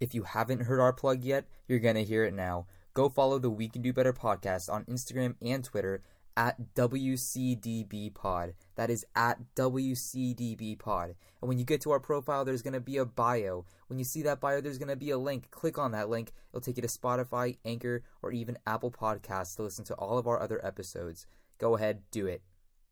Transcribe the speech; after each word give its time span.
If 0.00 0.14
you 0.14 0.22
haven't 0.22 0.62
heard 0.62 0.80
our 0.80 0.94
plug 0.94 1.22
yet, 1.22 1.44
you're 1.68 1.78
going 1.78 1.96
to 1.96 2.04
hear 2.04 2.24
it 2.24 2.32
now. 2.32 2.66
Go 2.94 3.10
follow 3.10 3.38
the 3.38 3.50
We 3.50 3.68
Can 3.68 3.82
Do 3.82 3.92
Better 3.92 4.14
podcast 4.14 4.72
on 4.72 4.86
Instagram 4.86 5.34
and 5.42 5.62
Twitter 5.62 6.02
at 6.38 6.74
WCDB 6.74 8.14
Pod. 8.14 8.54
That 8.76 8.88
is 8.88 9.04
at 9.14 9.38
WCDB 9.54 10.78
Pod. 10.78 11.16
And 11.42 11.48
when 11.48 11.58
you 11.58 11.66
get 11.66 11.82
to 11.82 11.90
our 11.90 12.00
profile, 12.00 12.46
there's 12.46 12.62
going 12.62 12.72
to 12.72 12.80
be 12.80 12.96
a 12.96 13.04
bio. 13.04 13.66
When 13.88 13.98
you 13.98 14.06
see 14.06 14.22
that 14.22 14.40
bio, 14.40 14.62
there's 14.62 14.78
going 14.78 14.88
to 14.88 14.96
be 14.96 15.10
a 15.10 15.18
link. 15.18 15.50
Click 15.50 15.76
on 15.76 15.92
that 15.92 16.08
link. 16.08 16.32
It'll 16.50 16.62
take 16.62 16.78
you 16.78 16.82
to 16.82 16.88
Spotify, 16.88 17.58
Anchor, 17.66 18.02
or 18.22 18.32
even 18.32 18.56
Apple 18.66 18.90
Podcasts 18.90 19.54
to 19.56 19.62
listen 19.62 19.84
to 19.84 19.94
all 19.94 20.16
of 20.16 20.26
our 20.26 20.40
other 20.40 20.64
episodes. 20.64 21.26
Go 21.58 21.76
ahead, 21.76 22.04
do 22.10 22.26
it. 22.26 22.40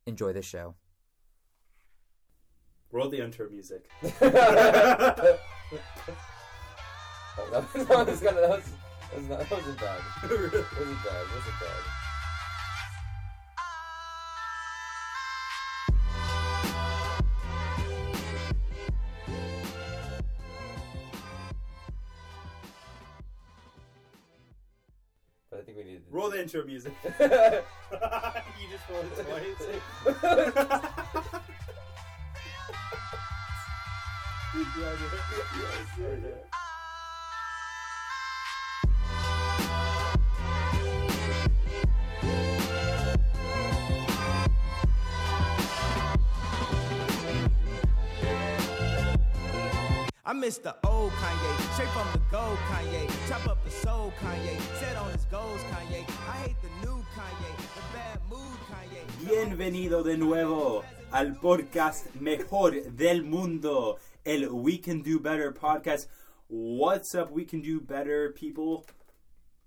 Enjoy 0.06 0.34
the 0.34 0.42
show. 0.42 0.74
Roll 2.92 3.08
the 3.08 3.24
intro 3.24 3.48
music. 3.48 3.88
that 7.50 8.06
was 8.06 8.20
gonna. 8.20 8.40
That 8.40 8.50
was. 8.50 8.64
That, 9.10 9.20
was 9.20 9.28
not, 9.28 9.38
that 9.38 9.50
wasn't 9.50 9.78
bad. 9.78 10.00
That 10.22 10.30
wasn't 10.30 10.52
bad. 10.52 11.14
That 11.14 11.34
wasn't 11.34 11.60
bad. 11.60 11.82
But 25.50 25.60
I 25.60 25.62
think 25.62 25.78
we 25.78 25.84
need 25.84 25.96
to 25.96 26.02
Roll 26.10 26.30
the 26.30 26.42
intro 26.42 26.64
music. 26.64 26.92
you 27.04 27.08
just 27.18 28.84
rolled 28.90 29.06
it 29.06 29.24
twice. 29.24 29.58
I 50.28 50.34
miss 50.34 50.58
the 50.58 50.76
old 50.84 51.10
Kanye, 51.12 51.72
straight 51.72 51.88
from 51.88 52.06
the 52.12 52.18
gold 52.30 52.58
Kanye. 52.68 53.08
Chop 53.30 53.48
up 53.48 53.64
the 53.64 53.70
soul 53.70 54.12
Kanye, 54.20 54.60
set 54.78 54.94
on 54.94 55.10
his 55.10 55.24
goals 55.24 55.62
Kanye. 55.70 56.04
I 56.28 56.36
hate 56.42 56.56
the 56.60 56.86
new 56.86 57.02
Kanye, 57.16 57.56
the 57.56 57.96
bad 57.96 58.20
mood 58.28 58.58
Kanye. 58.68 59.06
Bienvenido 59.24 60.04
de 60.04 60.18
nuevo 60.18 60.84
al 61.14 61.30
podcast 61.36 62.14
mejor 62.20 62.72
del 62.94 63.22
mundo, 63.22 63.98
el 64.26 64.50
We 64.50 64.76
Can 64.76 65.00
Do 65.00 65.18
Better 65.18 65.50
podcast. 65.50 66.08
What's 66.48 67.14
up, 67.14 67.30
We 67.30 67.46
Can 67.46 67.62
Do 67.62 67.80
Better 67.80 68.30
people? 68.32 68.84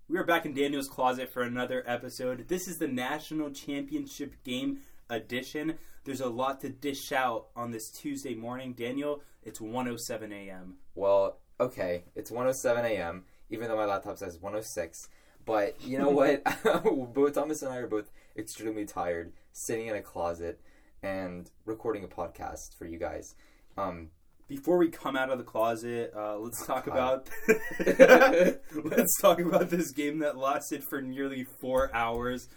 We 0.07 0.19
are 0.19 0.23
back 0.23 0.45
in 0.45 0.53
Daniel's 0.53 0.87
closet 0.87 1.33
for 1.33 1.41
another 1.41 1.83
episode. 1.87 2.49
This 2.49 2.67
is 2.67 2.77
the 2.77 2.87
national 2.87 3.49
championship 3.49 4.35
game 4.43 4.81
edition. 5.11 5.75
There's 6.03 6.21
a 6.21 6.29
lot 6.29 6.61
to 6.61 6.69
dish 6.69 7.11
out 7.11 7.47
on 7.55 7.71
this 7.71 7.91
Tuesday 7.91 8.33
morning. 8.33 8.73
Daniel, 8.73 9.21
it's 9.43 9.61
107 9.61 10.31
a.m. 10.31 10.77
Well, 10.95 11.37
okay, 11.59 12.05
it's 12.15 12.31
107 12.31 12.85
a.m. 12.85 13.25
Even 13.49 13.67
though 13.67 13.77
my 13.77 13.85
laptop 13.85 14.17
says 14.17 14.39
106, 14.39 15.09
but 15.45 15.75
you 15.81 15.97
know 15.97 16.09
what? 16.09 16.43
both 17.13 17.35
Thomas 17.35 17.61
and 17.61 17.71
I 17.71 17.77
are 17.77 17.87
both 17.87 18.09
extremely 18.37 18.85
tired, 18.85 19.33
sitting 19.51 19.87
in 19.87 19.95
a 19.95 20.01
closet 20.01 20.59
and 21.03 21.49
recording 21.65 22.03
a 22.03 22.07
podcast 22.07 22.77
for 22.77 22.85
you 22.85 22.97
guys. 22.97 23.35
Um, 23.77 24.09
Before 24.47 24.77
we 24.77 24.89
come 24.89 25.15
out 25.15 25.29
of 25.29 25.37
the 25.37 25.43
closet, 25.43 26.13
uh, 26.15 26.37
let's 26.37 26.65
talk 26.65 26.87
about 26.87 27.29
let's 27.79 29.19
talk 29.21 29.39
about 29.39 29.69
this 29.69 29.91
game 29.91 30.19
that 30.19 30.37
lasted 30.37 30.83
for 30.83 31.01
nearly 31.01 31.43
four 31.43 31.93
hours. 31.93 32.47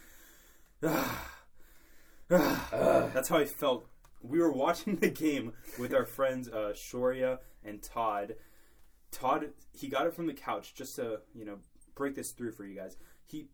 That's 2.28 3.28
how 3.28 3.38
I 3.38 3.44
felt. 3.44 3.86
We 4.22 4.38
were 4.38 4.52
watching 4.52 4.96
the 5.00 5.10
game 5.10 5.52
with 5.78 5.92
our 5.94 6.06
friends 6.06 6.48
uh, 6.48 6.72
Shoria 6.74 7.38
and 7.62 7.82
Todd. 7.82 8.36
Todd, 9.10 9.50
he 9.72 9.88
got 9.88 10.06
up 10.06 10.14
from 10.14 10.26
the 10.26 10.34
couch 10.34 10.74
just 10.74 10.96
to 10.96 11.20
you 11.34 11.44
know 11.44 11.58
break 11.94 12.14
this 12.14 12.32
through 12.32 12.52
for 12.52 12.64
you 12.64 12.74
guys. 12.76 12.96
He 13.26 13.46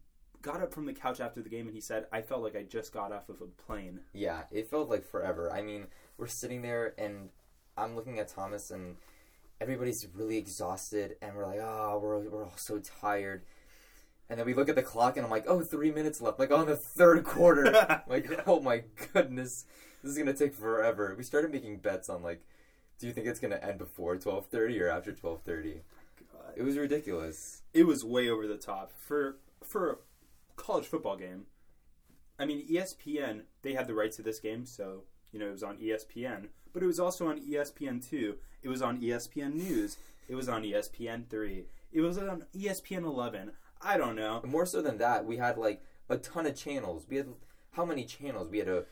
got 0.42 0.62
up 0.62 0.72
from 0.72 0.86
the 0.86 0.92
couch 0.92 1.20
after 1.20 1.42
the 1.42 1.48
game 1.48 1.66
and 1.66 1.74
he 1.74 1.80
said, 1.80 2.06
"I 2.12 2.22
felt 2.22 2.42
like 2.42 2.56
I 2.56 2.62
just 2.62 2.92
got 2.92 3.12
off 3.12 3.28
of 3.28 3.40
a 3.40 3.46
plane." 3.46 4.00
yeah, 4.12 4.42
it 4.50 4.70
felt 4.70 4.88
like 4.88 5.04
forever. 5.04 5.52
I 5.52 5.62
mean, 5.62 5.86
we're 6.16 6.28
sitting 6.28 6.62
there 6.62 6.94
and 6.98 7.30
I'm 7.76 7.96
looking 7.96 8.18
at 8.18 8.28
Thomas 8.28 8.70
and 8.70 8.96
everybody's 9.60 10.06
really 10.14 10.38
exhausted 10.38 11.16
and 11.20 11.34
we're 11.34 11.46
like, 11.46 11.60
oh, 11.60 11.98
we're, 12.02 12.18
we're 12.28 12.44
all 12.44 12.56
so 12.56 12.78
tired. 12.78 13.42
And 14.30 14.38
then 14.38 14.46
we 14.46 14.54
look 14.54 14.68
at 14.68 14.76
the 14.76 14.82
clock 14.82 15.16
and 15.16 15.26
I'm 15.26 15.30
like, 15.30 15.46
oh, 15.48 15.60
three 15.60 15.90
minutes 15.90 16.20
left. 16.20 16.38
Like 16.38 16.52
on 16.52 16.66
the 16.66 16.76
third 16.76 17.24
quarter. 17.24 18.02
like, 18.08 18.30
oh 18.46 18.60
my 18.60 18.84
goodness, 19.12 19.66
this 20.02 20.12
is 20.12 20.16
gonna 20.18 20.32
take 20.32 20.54
forever. 20.54 21.14
We 21.18 21.24
started 21.24 21.50
making 21.50 21.78
bets 21.78 22.08
on 22.08 22.22
like, 22.22 22.40
do 23.00 23.08
you 23.08 23.12
think 23.12 23.26
it's 23.26 23.40
gonna 23.40 23.56
end 23.56 23.78
before 23.78 24.16
12:30 24.16 24.80
or 24.80 24.88
after 24.88 25.12
12:30? 25.12 25.80
It 26.56 26.62
was 26.62 26.76
ridiculous. 26.76 27.62
it 27.74 27.84
was 27.84 28.04
way 28.04 28.28
over 28.28 28.46
the 28.46 28.56
top 28.56 28.92
for 28.96 29.38
for 29.64 29.90
a 29.90 29.96
college 30.56 30.86
football 30.86 31.16
game. 31.16 31.46
I 32.38 32.44
mean, 32.44 32.66
ESPN 32.68 33.42
they 33.62 33.74
had 33.74 33.88
the 33.88 33.94
rights 33.94 34.16
to 34.16 34.22
this 34.22 34.38
game, 34.38 34.64
so 34.64 35.02
you 35.32 35.40
know 35.40 35.48
it 35.48 35.52
was 35.52 35.62
on 35.64 35.76
ESPN, 35.78 36.48
but 36.72 36.82
it 36.84 36.86
was 36.86 37.00
also 37.00 37.26
on 37.26 37.38
E 37.38 37.54
ESPN 37.54 38.08
two. 38.08 38.36
It 38.62 38.68
was 38.68 38.80
on 38.80 39.00
ESPN 39.00 39.54
News. 39.54 39.96
It 40.28 40.36
was 40.36 40.48
on 40.48 40.64
E 40.64 40.72
ESPN 40.72 41.28
three. 41.28 41.66
It 41.92 42.00
was 42.00 42.16
on 42.16 42.44
ESPN 42.54 43.04
eleven. 43.04 43.52
I 43.82 43.96
don't 43.96 44.16
know. 44.16 44.42
More 44.44 44.66
so 44.66 44.82
than 44.82 44.98
that, 44.98 45.24
we 45.24 45.36
had 45.36 45.56
like 45.58 45.82
a 46.08 46.16
ton 46.16 46.46
of 46.46 46.56
channels. 46.56 47.06
We 47.08 47.16
had 47.16 47.28
how 47.72 47.84
many 47.84 48.04
channels? 48.04 48.48
We 48.48 48.58
had 48.58 48.66
to 48.66 48.84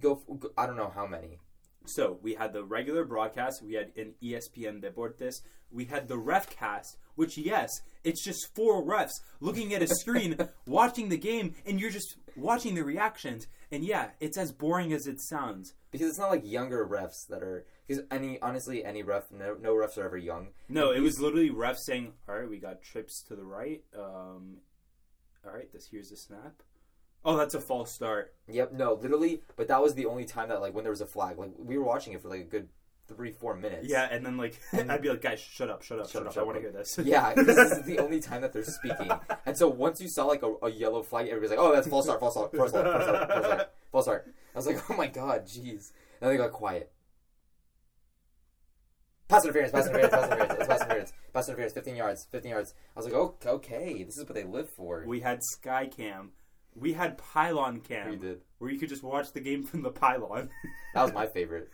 go. 0.00 0.22
I 0.56 0.66
don't 0.66 0.76
know 0.76 0.92
how 0.94 1.06
many. 1.06 1.38
So 1.84 2.18
we 2.22 2.34
had 2.34 2.52
the 2.52 2.64
regular 2.64 3.04
broadcast. 3.04 3.62
We 3.62 3.74
had 3.74 3.92
an 3.96 4.14
ESPN 4.22 4.82
Deportes. 4.82 5.42
We 5.70 5.86
had 5.86 6.08
the 6.08 6.18
ref 6.18 6.50
cast, 6.50 6.98
which 7.18 7.36
yes, 7.36 7.80
it's 8.04 8.24
just 8.24 8.54
four 8.54 8.80
refs 8.80 9.20
looking 9.40 9.74
at 9.74 9.82
a 9.82 9.88
screen, 9.88 10.36
watching 10.66 11.08
the 11.08 11.18
game, 11.18 11.56
and 11.66 11.80
you're 11.80 11.90
just 11.90 12.16
watching 12.36 12.76
the 12.76 12.84
reactions. 12.84 13.48
And 13.72 13.82
yeah, 13.84 14.10
it's 14.20 14.38
as 14.38 14.52
boring 14.52 14.92
as 14.92 15.08
it 15.08 15.20
sounds. 15.20 15.74
Because 15.90 16.08
it's 16.08 16.18
not 16.18 16.30
like 16.30 16.46
younger 16.46 16.86
refs 16.86 17.26
that 17.28 17.42
are. 17.42 17.66
Because 17.86 18.04
any 18.12 18.40
honestly, 18.40 18.84
any 18.84 19.02
ref, 19.02 19.32
no, 19.32 19.56
no 19.60 19.74
refs 19.74 19.98
are 19.98 20.04
ever 20.04 20.16
young. 20.16 20.50
No, 20.68 20.92
it 20.92 21.00
was 21.00 21.18
literally 21.18 21.50
refs 21.50 21.80
saying, 21.84 22.12
"All 22.28 22.36
right, 22.36 22.48
we 22.48 22.58
got 22.58 22.82
trips 22.82 23.20
to 23.24 23.34
the 23.34 23.44
right. 23.44 23.82
Um, 23.96 24.58
all 25.44 25.52
right, 25.52 25.72
this 25.72 25.88
here's 25.90 26.10
the 26.10 26.16
snap. 26.16 26.62
Oh, 27.24 27.36
that's 27.36 27.54
a 27.54 27.60
false 27.60 27.92
start. 27.92 28.32
Yep, 28.46 28.74
no, 28.74 28.92
literally. 28.94 29.42
But 29.56 29.66
that 29.68 29.82
was 29.82 29.94
the 29.94 30.06
only 30.06 30.24
time 30.24 30.50
that 30.50 30.60
like 30.60 30.72
when 30.72 30.84
there 30.84 30.92
was 30.92 31.00
a 31.00 31.06
flag. 31.06 31.36
Like 31.36 31.50
we 31.58 31.78
were 31.78 31.84
watching 31.84 32.12
it 32.12 32.22
for 32.22 32.28
like 32.28 32.42
a 32.42 32.44
good 32.44 32.68
three, 33.08 33.32
four 33.32 33.56
minutes. 33.56 33.88
Yeah, 33.88 34.08
and 34.10 34.24
then 34.24 34.36
like 34.36 34.60
I'd 34.72 35.02
be 35.02 35.08
like, 35.08 35.22
guys, 35.22 35.40
shut 35.40 35.68
up, 35.70 35.82
shut 35.82 35.98
up, 35.98 36.04
shut, 36.06 36.12
Shut 36.12 36.26
up. 36.26 36.32
up, 36.32 36.38
I 36.38 36.42
want 36.42 36.56
to 36.56 36.60
hear 36.60 36.70
this. 36.72 36.98
yeah, 37.04 37.34
this 37.36 37.72
is 37.72 37.82
the 37.84 37.98
only 37.98 38.20
time 38.20 38.42
that 38.42 38.52
they're 38.52 38.62
speaking. 38.64 39.10
And 39.46 39.56
so 39.56 39.68
once 39.68 40.00
you 40.00 40.08
saw 40.08 40.26
like 40.26 40.42
a, 40.42 40.54
a 40.62 40.70
yellow 40.70 41.02
flag, 41.02 41.26
everybody's 41.26 41.50
like, 41.50 41.58
"Oh, 41.58 41.72
that's 41.74 41.88
false 41.88 42.04
start, 42.04 42.20
false 42.20 42.34
start, 42.34 42.54
false 42.54 42.70
start, 42.70 42.86
false 42.86 43.02
start, 43.02 43.28
false 43.32 43.44
start, 43.46 43.70
false 43.92 44.04
start." 44.04 44.34
I 44.54 44.58
was 44.58 44.66
like, 44.66 44.90
"Oh 44.90 44.96
my 44.96 45.06
god, 45.06 45.46
jeez!" 45.46 45.92
And 46.20 46.28
then 46.28 46.30
they 46.30 46.36
got 46.36 46.52
quiet. 46.52 46.92
Pass 49.28 49.44
interference, 49.44 49.72
pass 49.72 49.86
interference, 49.86 50.10
pass 50.14 50.24
interference, 50.24 50.58
it's 50.58 50.68
pass 50.68 50.80
interference, 50.80 51.12
pass 51.34 51.48
interference, 51.48 51.72
15 51.74 51.96
yards, 51.96 52.26
15 52.32 52.50
yards. 52.50 52.74
I 52.96 52.98
was 52.98 53.04
like, 53.06 53.14
"Oh, 53.14 53.34
okay, 53.46 54.02
this 54.02 54.16
is 54.16 54.24
what 54.24 54.34
they 54.34 54.44
live 54.44 54.70
for." 54.70 55.04
We 55.06 55.20
had 55.20 55.40
Skycam. 55.54 56.28
We 56.74 56.92
had 56.94 57.18
Pylon 57.18 57.80
Cam. 57.80 58.10
We 58.10 58.16
did. 58.16 58.40
Where 58.58 58.70
you 58.70 58.78
could 58.78 58.88
just 58.88 59.02
watch 59.02 59.32
the 59.32 59.40
game 59.40 59.64
from 59.64 59.82
the 59.82 59.90
pylon. 59.90 60.48
That 60.94 61.02
was 61.02 61.12
my 61.12 61.26
favorite. 61.26 61.68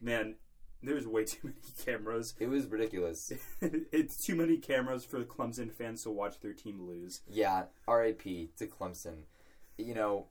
Man, 0.00 0.36
there's 0.82 1.06
way 1.06 1.24
too 1.24 1.38
many 1.44 1.56
cameras. 1.84 2.34
it 2.38 2.48
was 2.48 2.66
ridiculous. 2.66 3.32
it's 3.60 4.24
too 4.24 4.34
many 4.34 4.56
cameras 4.56 5.04
for 5.04 5.18
the 5.18 5.24
Clemson 5.24 5.72
fans 5.72 6.02
to 6.04 6.10
watch 6.10 6.40
their 6.40 6.54
team 6.54 6.80
lose. 6.86 7.20
Yeah, 7.28 7.64
R.I.P. 7.86 8.50
to 8.58 8.66
Clemson. 8.66 9.22
You 9.76 9.94
know, 9.94 10.26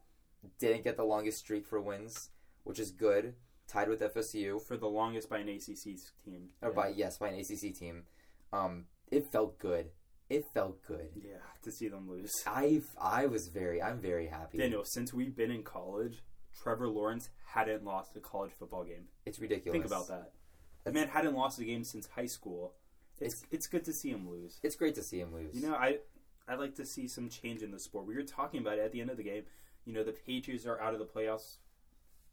didn't 0.59 0.83
get 0.83 0.97
the 0.97 1.03
longest 1.03 1.39
streak 1.39 1.65
for 1.65 1.79
wins, 1.79 2.29
which 2.63 2.79
is 2.79 2.91
good. 2.91 3.35
Tied 3.67 3.89
with 3.89 4.01
FSU. 4.01 4.59
For 4.61 4.77
the 4.77 4.87
longest 4.87 5.29
by 5.29 5.39
an 5.39 5.49
ACC 5.49 5.97
team. 6.25 6.49
or 6.61 6.71
by 6.71 6.87
yes 6.89 7.17
by 7.19 7.29
an 7.29 7.39
ACC 7.39 7.75
team. 7.77 8.03
Um, 8.51 8.85
it 9.11 9.31
felt 9.31 9.59
good. 9.59 9.89
It 10.29 10.45
felt 10.53 10.81
good. 10.87 11.09
Yeah, 11.15 11.37
to 11.63 11.71
see 11.71 11.87
them 11.87 12.09
lose. 12.09 12.31
I 12.47 12.81
I 12.99 13.27
was 13.27 13.47
very 13.47 13.81
I'm 13.81 13.99
very 13.99 14.27
happy. 14.27 14.57
Daniel, 14.57 14.83
since 14.85 15.13
we've 15.13 15.35
been 15.35 15.51
in 15.51 15.61
college, 15.63 16.23
Trevor 16.61 16.87
Lawrence 16.87 17.29
hadn't 17.53 17.83
lost 17.83 18.15
a 18.15 18.19
college 18.19 18.51
football 18.57 18.83
game. 18.83 19.05
It's 19.25 19.39
ridiculous. 19.39 19.73
Think 19.73 19.85
about 19.85 20.07
that. 20.07 20.31
The 20.83 20.91
man 20.91 21.07
hadn't 21.07 21.35
lost 21.35 21.59
a 21.59 21.63
game 21.65 21.83
since 21.83 22.07
high 22.07 22.25
school. 22.25 22.73
It's 23.19 23.45
it's 23.51 23.67
good 23.67 23.83
to 23.85 23.93
see 23.93 24.09
him 24.09 24.29
lose. 24.29 24.59
It's 24.63 24.75
great 24.75 24.95
to 24.95 25.03
see 25.03 25.19
him 25.19 25.33
lose. 25.33 25.53
You 25.55 25.67
know, 25.69 25.75
I 25.75 25.97
I 26.47 26.55
like 26.55 26.75
to 26.75 26.85
see 26.85 27.07
some 27.07 27.29
change 27.29 27.61
in 27.61 27.71
the 27.71 27.79
sport. 27.79 28.05
We 28.05 28.15
were 28.15 28.23
talking 28.23 28.61
about 28.61 28.77
it 28.77 28.81
at 28.81 28.91
the 28.91 29.01
end 29.01 29.09
of 29.09 29.17
the 29.17 29.23
game. 29.23 29.43
You 29.85 29.93
know, 29.93 30.03
the 30.03 30.13
Patriots 30.13 30.65
are 30.65 30.79
out 30.81 30.93
of 30.93 30.99
the 30.99 31.05
playoffs. 31.05 31.57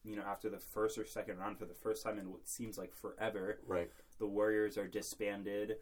You 0.05 0.15
know, 0.17 0.23
after 0.23 0.49
the 0.49 0.59
first 0.61 0.97
or 0.99 1.05
second 1.05 1.39
round 1.39 1.59
for 1.59 1.65
the 1.65 1.75
first 1.75 2.05
time 2.05 2.19
in 2.19 2.31
what 2.31 2.47
seems 2.47 2.79
like 2.79 2.95
forever. 2.95 3.59
right? 3.67 3.91
The 4.19 4.27
Warriors 4.27 4.79
are 4.79 4.87
disbanded. 4.87 5.79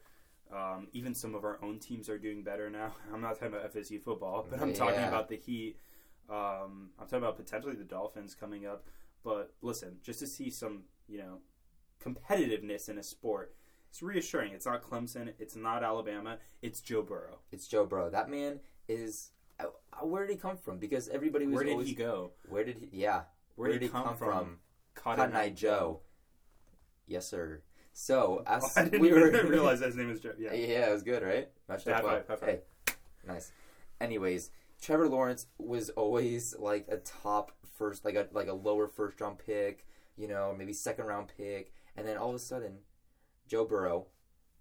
Um, 0.55 0.89
even 0.93 1.15
some 1.15 1.35
of 1.35 1.45
our 1.45 1.59
own 1.63 1.79
teams 1.79 2.09
are 2.09 2.19
doing 2.19 2.43
better 2.43 2.71
now. 2.71 2.95
I'm 3.13 3.21
not 3.21 3.35
talking 3.39 3.49
about 3.55 3.73
FSU 3.75 4.03
football, 4.03 4.47
but 4.49 4.61
I'm 4.63 4.73
talking 4.73 4.95
Yeah. 5.01 5.09
about 5.09 5.29
the 5.29 5.37
Heat. 5.37 5.77
Um, 6.31 6.91
I'm 6.99 7.07
talking 7.07 7.19
about 7.19 7.37
potentially 7.37 7.75
the 7.75 7.85
Dolphins 7.85 8.35
coming 8.35 8.67
up. 8.67 8.87
But 9.23 9.55
listen, 9.63 9.97
just 10.03 10.19
to 10.21 10.27
see 10.27 10.51
some, 10.51 10.83
you 11.09 11.19
know, 11.19 11.39
competitiveness 12.03 12.89
in 12.89 12.99
a 12.99 13.03
sport, 13.03 13.55
it's 13.89 14.03
reassuring. 14.03 14.53
It's 14.53 14.67
not 14.67 14.83
Clemson. 14.83 15.33
It's 15.39 15.57
not 15.57 15.83
Alabama. 15.83 16.39
It's 16.63 16.81
Joe 16.81 17.03
Burrow. 17.03 17.39
It's 17.53 17.67
Joe 17.67 17.87
Burrow. 17.87 18.11
That 18.11 18.29
man 18.29 18.61
is. 18.89 19.31
uh, 19.61 19.65
uh, 19.93 20.07
Where 20.07 20.27
did 20.27 20.33
he 20.35 20.39
come 20.39 20.57
from? 20.57 20.79
Because 20.79 21.09
everybody 21.09 21.47
was 21.47 21.55
Where 21.57 21.65
did 21.65 21.73
always. 21.73 21.89
he 21.89 21.95
go? 21.95 22.33
Where 22.49 22.65
did 22.65 22.79
he? 22.79 22.89
Yeah. 22.93 23.23
Where, 23.57 23.71
did 23.71 23.83
he 23.83 23.89
come, 23.89 24.17
from? 24.17 24.59
Cotton 24.97 25.35
Eye 25.37 25.51
Joe. 25.51 26.01
Yes, 27.07 27.29
sir. 27.29 27.63
So 27.93 28.43
as 28.49 28.65
Oh, 28.65 28.71
I 28.81 28.85
didn't 28.85 29.01
we 29.01 29.13
were 29.13 29.31
realize 29.47 29.81
his 29.81 29.95
name 29.95 30.11
is 30.11 30.21
Joe. 30.21 30.33
Yeah. 30.37 30.53
Yeah, 30.53 30.89
it 30.89 30.93
was 30.93 31.03
good, 31.05 31.23
right? 31.23 31.49
Matched 31.69 31.87
up 31.87 32.03
well. 32.03 32.23
five, 32.27 32.41
high 32.41 32.47
Hey, 32.47 32.61
nice. 33.27 33.53
Anyways, 34.01 34.51
Trevor 34.85 35.09
Lawrence 35.09 35.47
was 35.57 35.89
always 35.89 36.55
like 36.59 36.85
a 36.91 36.99
top 36.99 37.53
first, 37.79 38.05
like 38.05 38.17
a 38.17 38.29
like 38.33 38.49
a 38.49 38.53
lower 38.53 38.87
first 38.87 39.19
round 39.19 39.39
pick, 39.39 39.87
you 40.15 40.29
know, 40.29 40.55
maybe 40.57 40.75
second 40.75 41.07
round 41.07 41.33
pick, 41.35 41.73
and 41.97 42.07
then 42.07 42.19
all 42.19 42.29
of 42.29 42.35
a 42.35 42.39
sudden, 42.39 42.81
Joe 43.49 43.65
Burrow 43.65 44.09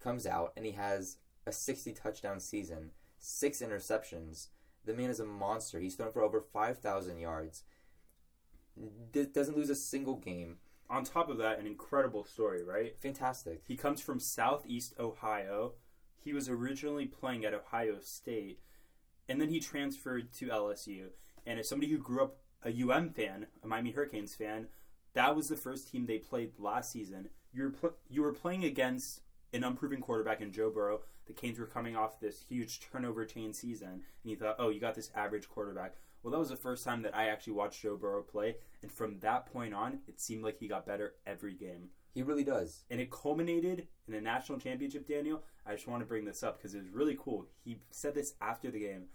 comes 0.01 0.25
out 0.25 0.53
and 0.55 0.65
he 0.65 0.71
has 0.71 1.17
a 1.45 1.51
sixty 1.51 1.91
touchdown 1.91 2.39
season, 2.39 2.91
six 3.19 3.59
interceptions. 3.59 4.47
The 4.85 4.93
man 4.93 5.09
is 5.09 5.19
a 5.19 5.25
monster. 5.25 5.81
He's 5.81 5.95
thrown 5.95 6.13
for 6.13 6.23
over 6.23 6.39
five 6.39 6.77
thousand 6.77 7.17
yards. 7.17 7.63
D- 9.11 9.25
doesn't 9.25 9.57
lose 9.57 9.69
a 9.69 9.75
single 9.75 10.15
game. 10.15 10.55
On 10.89 11.03
top 11.03 11.29
of 11.29 11.37
that, 11.39 11.59
an 11.59 11.67
incredible 11.67 12.23
story, 12.23 12.63
right? 12.63 12.95
Fantastic. 13.01 13.63
He 13.67 13.75
comes 13.75 13.99
from 13.99 14.21
Southeast 14.21 14.93
Ohio. 14.97 15.73
He 16.17 16.31
was 16.31 16.47
originally 16.47 17.07
playing 17.07 17.43
at 17.43 17.53
Ohio 17.53 17.97
State, 17.99 18.61
and 19.27 19.39
then 19.39 19.49
he 19.49 19.59
transferred 19.59 20.31
to 20.33 20.47
LSU. 20.47 21.07
And 21.45 21.59
as 21.59 21.67
somebody 21.67 21.91
who 21.91 21.97
grew 21.97 22.23
up 22.23 22.37
a 22.63 22.69
UM 22.69 23.09
fan, 23.09 23.47
a 23.63 23.67
Miami 23.67 23.91
Hurricanes 23.91 24.35
fan, 24.35 24.67
that 25.13 25.35
was 25.35 25.49
the 25.49 25.55
first 25.55 25.89
team 25.89 26.05
they 26.05 26.17
played 26.17 26.51
last 26.57 26.91
season. 26.91 27.29
You 27.53 27.63
were 27.63 27.69
pl- 27.71 27.97
you 28.09 28.21
were 28.21 28.33
playing 28.33 28.63
against 28.63 29.21
an 29.53 29.63
unproven 29.63 30.01
quarterback 30.01 30.41
in 30.41 30.51
Joe 30.51 30.71
Burrow. 30.71 31.01
The 31.27 31.33
Canes 31.33 31.59
were 31.59 31.65
coming 31.65 31.95
off 31.95 32.19
this 32.19 32.43
huge 32.49 32.79
turnover 32.79 33.25
chain 33.25 33.53
season, 33.53 33.89
and 33.89 34.01
you 34.31 34.35
thought, 34.35 34.55
oh, 34.59 34.69
you 34.69 34.79
got 34.79 34.95
this 34.95 35.11
average 35.15 35.47
quarterback. 35.47 35.95
Well, 36.21 36.31
that 36.31 36.39
was 36.39 36.49
the 36.49 36.55
first 36.55 36.83
time 36.83 37.01
that 37.03 37.15
I 37.15 37.27
actually 37.27 37.53
watched 37.53 37.81
Joe 37.81 37.95
Burrow 37.95 38.23
play, 38.23 38.55
and 38.81 38.91
from 38.91 39.19
that 39.19 39.45
point 39.45 39.73
on, 39.73 39.99
it 40.07 40.19
seemed 40.19 40.43
like 40.43 40.57
he 40.57 40.67
got 40.67 40.85
better 40.85 41.13
every 41.25 41.53
game 41.53 41.89
He 42.13 42.21
really 42.21 42.43
does. 42.43 42.83
and 42.91 43.01
it 43.01 43.09
culminated 43.09 43.87
in 44.07 44.13
a 44.13 44.21
national 44.21 44.59
championship. 44.59 45.07
Daniel, 45.07 45.43
I 45.65 45.73
just 45.73 45.87
want 45.87 46.01
to 46.01 46.05
bring 46.05 46.25
this 46.25 46.43
up 46.43 46.57
because 46.57 46.75
it 46.75 46.83
was 46.83 46.91
really 46.91 47.17
cool. 47.19 47.47
He 47.63 47.79
said 47.89 48.13
this 48.13 48.33
after 48.39 48.69
the 48.69 48.79
game, 48.79 49.05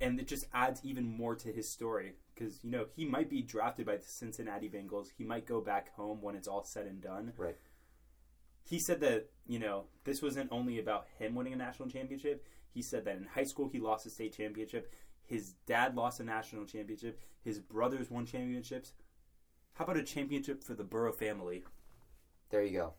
and 0.00 0.20
it 0.20 0.28
just 0.28 0.46
adds 0.52 0.80
even 0.84 1.04
more 1.16 1.34
to 1.34 1.50
his 1.50 1.70
story 1.72 2.12
because 2.34 2.62
you 2.62 2.70
know 2.70 2.86
he 2.94 3.06
might 3.06 3.30
be 3.30 3.40
drafted 3.40 3.86
by 3.86 3.96
the 3.96 4.04
Cincinnati 4.04 4.68
Bengals. 4.68 5.08
He 5.16 5.24
might 5.24 5.46
go 5.46 5.62
back 5.62 5.94
home 5.94 6.20
when 6.20 6.36
it's 6.36 6.48
all 6.48 6.64
said 6.64 6.86
and 6.86 7.00
done. 7.00 7.32
Right. 7.38 7.56
He 8.64 8.78
said 8.80 9.00
that 9.00 9.30
you 9.46 9.58
know 9.58 9.84
this 10.04 10.20
wasn't 10.20 10.52
only 10.52 10.78
about 10.78 11.06
him 11.18 11.34
winning 11.34 11.54
a 11.54 11.56
national 11.56 11.88
championship. 11.88 12.44
He 12.74 12.82
said 12.82 13.06
that 13.06 13.16
in 13.16 13.24
high 13.24 13.44
school 13.44 13.70
he 13.72 13.78
lost 13.78 14.04
a 14.04 14.10
state 14.10 14.36
championship. 14.36 14.92
His 15.24 15.54
dad 15.66 15.96
lost 15.96 16.20
a 16.20 16.24
national 16.24 16.66
championship. 16.66 17.18
His 17.42 17.58
brothers 17.58 18.10
won 18.10 18.26
championships. 18.26 18.92
How 19.74 19.84
about 19.84 19.96
a 19.96 20.02
championship 20.02 20.62
for 20.62 20.74
the 20.74 20.84
Burrow 20.84 21.12
family? 21.12 21.64
There 22.50 22.62
you 22.62 22.72
go. 22.78 22.94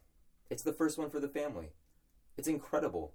It's 0.50 0.64
the 0.64 0.74
first 0.74 0.98
one 0.98 1.10
for 1.10 1.20
the 1.20 1.28
family. 1.28 1.72
It's 2.38 2.48
incredible. 2.48 3.14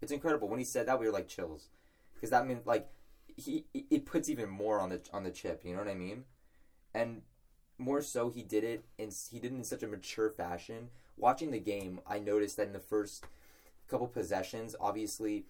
It's 0.00 0.12
incredible. 0.12 0.48
When 0.48 0.58
he 0.58 0.64
said 0.64 0.86
that, 0.86 1.00
we 1.00 1.06
were 1.06 1.12
like 1.12 1.28
chills, 1.28 1.68
because 2.14 2.30
that 2.30 2.46
means 2.46 2.66
like 2.66 2.90
he 3.36 3.66
it 3.74 4.06
puts 4.06 4.28
even 4.28 4.48
more 4.48 4.80
on 4.80 4.90
the 4.90 5.00
on 5.12 5.24
the 5.24 5.30
chip. 5.30 5.62
You 5.64 5.72
know 5.72 5.80
what 5.80 5.88
I 5.90 5.94
mean? 5.94 6.24
And 6.94 7.22
more 7.78 8.02
so, 8.02 8.30
he 8.30 8.42
did 8.42 8.64
it 8.64 8.84
in 8.98 9.10
he 9.30 9.38
did 9.40 9.52
it 9.52 9.56
in 9.56 9.64
such 9.64 9.82
a 9.82 9.88
mature 9.88 10.30
fashion. 10.30 10.90
Watching 11.16 11.50
the 11.52 11.60
game, 11.60 12.00
I 12.06 12.18
noticed 12.18 12.56
that 12.58 12.68
in 12.68 12.72
the 12.72 12.80
first 12.80 13.24
couple 13.88 14.08
possessions, 14.08 14.76
obviously, 14.80 15.46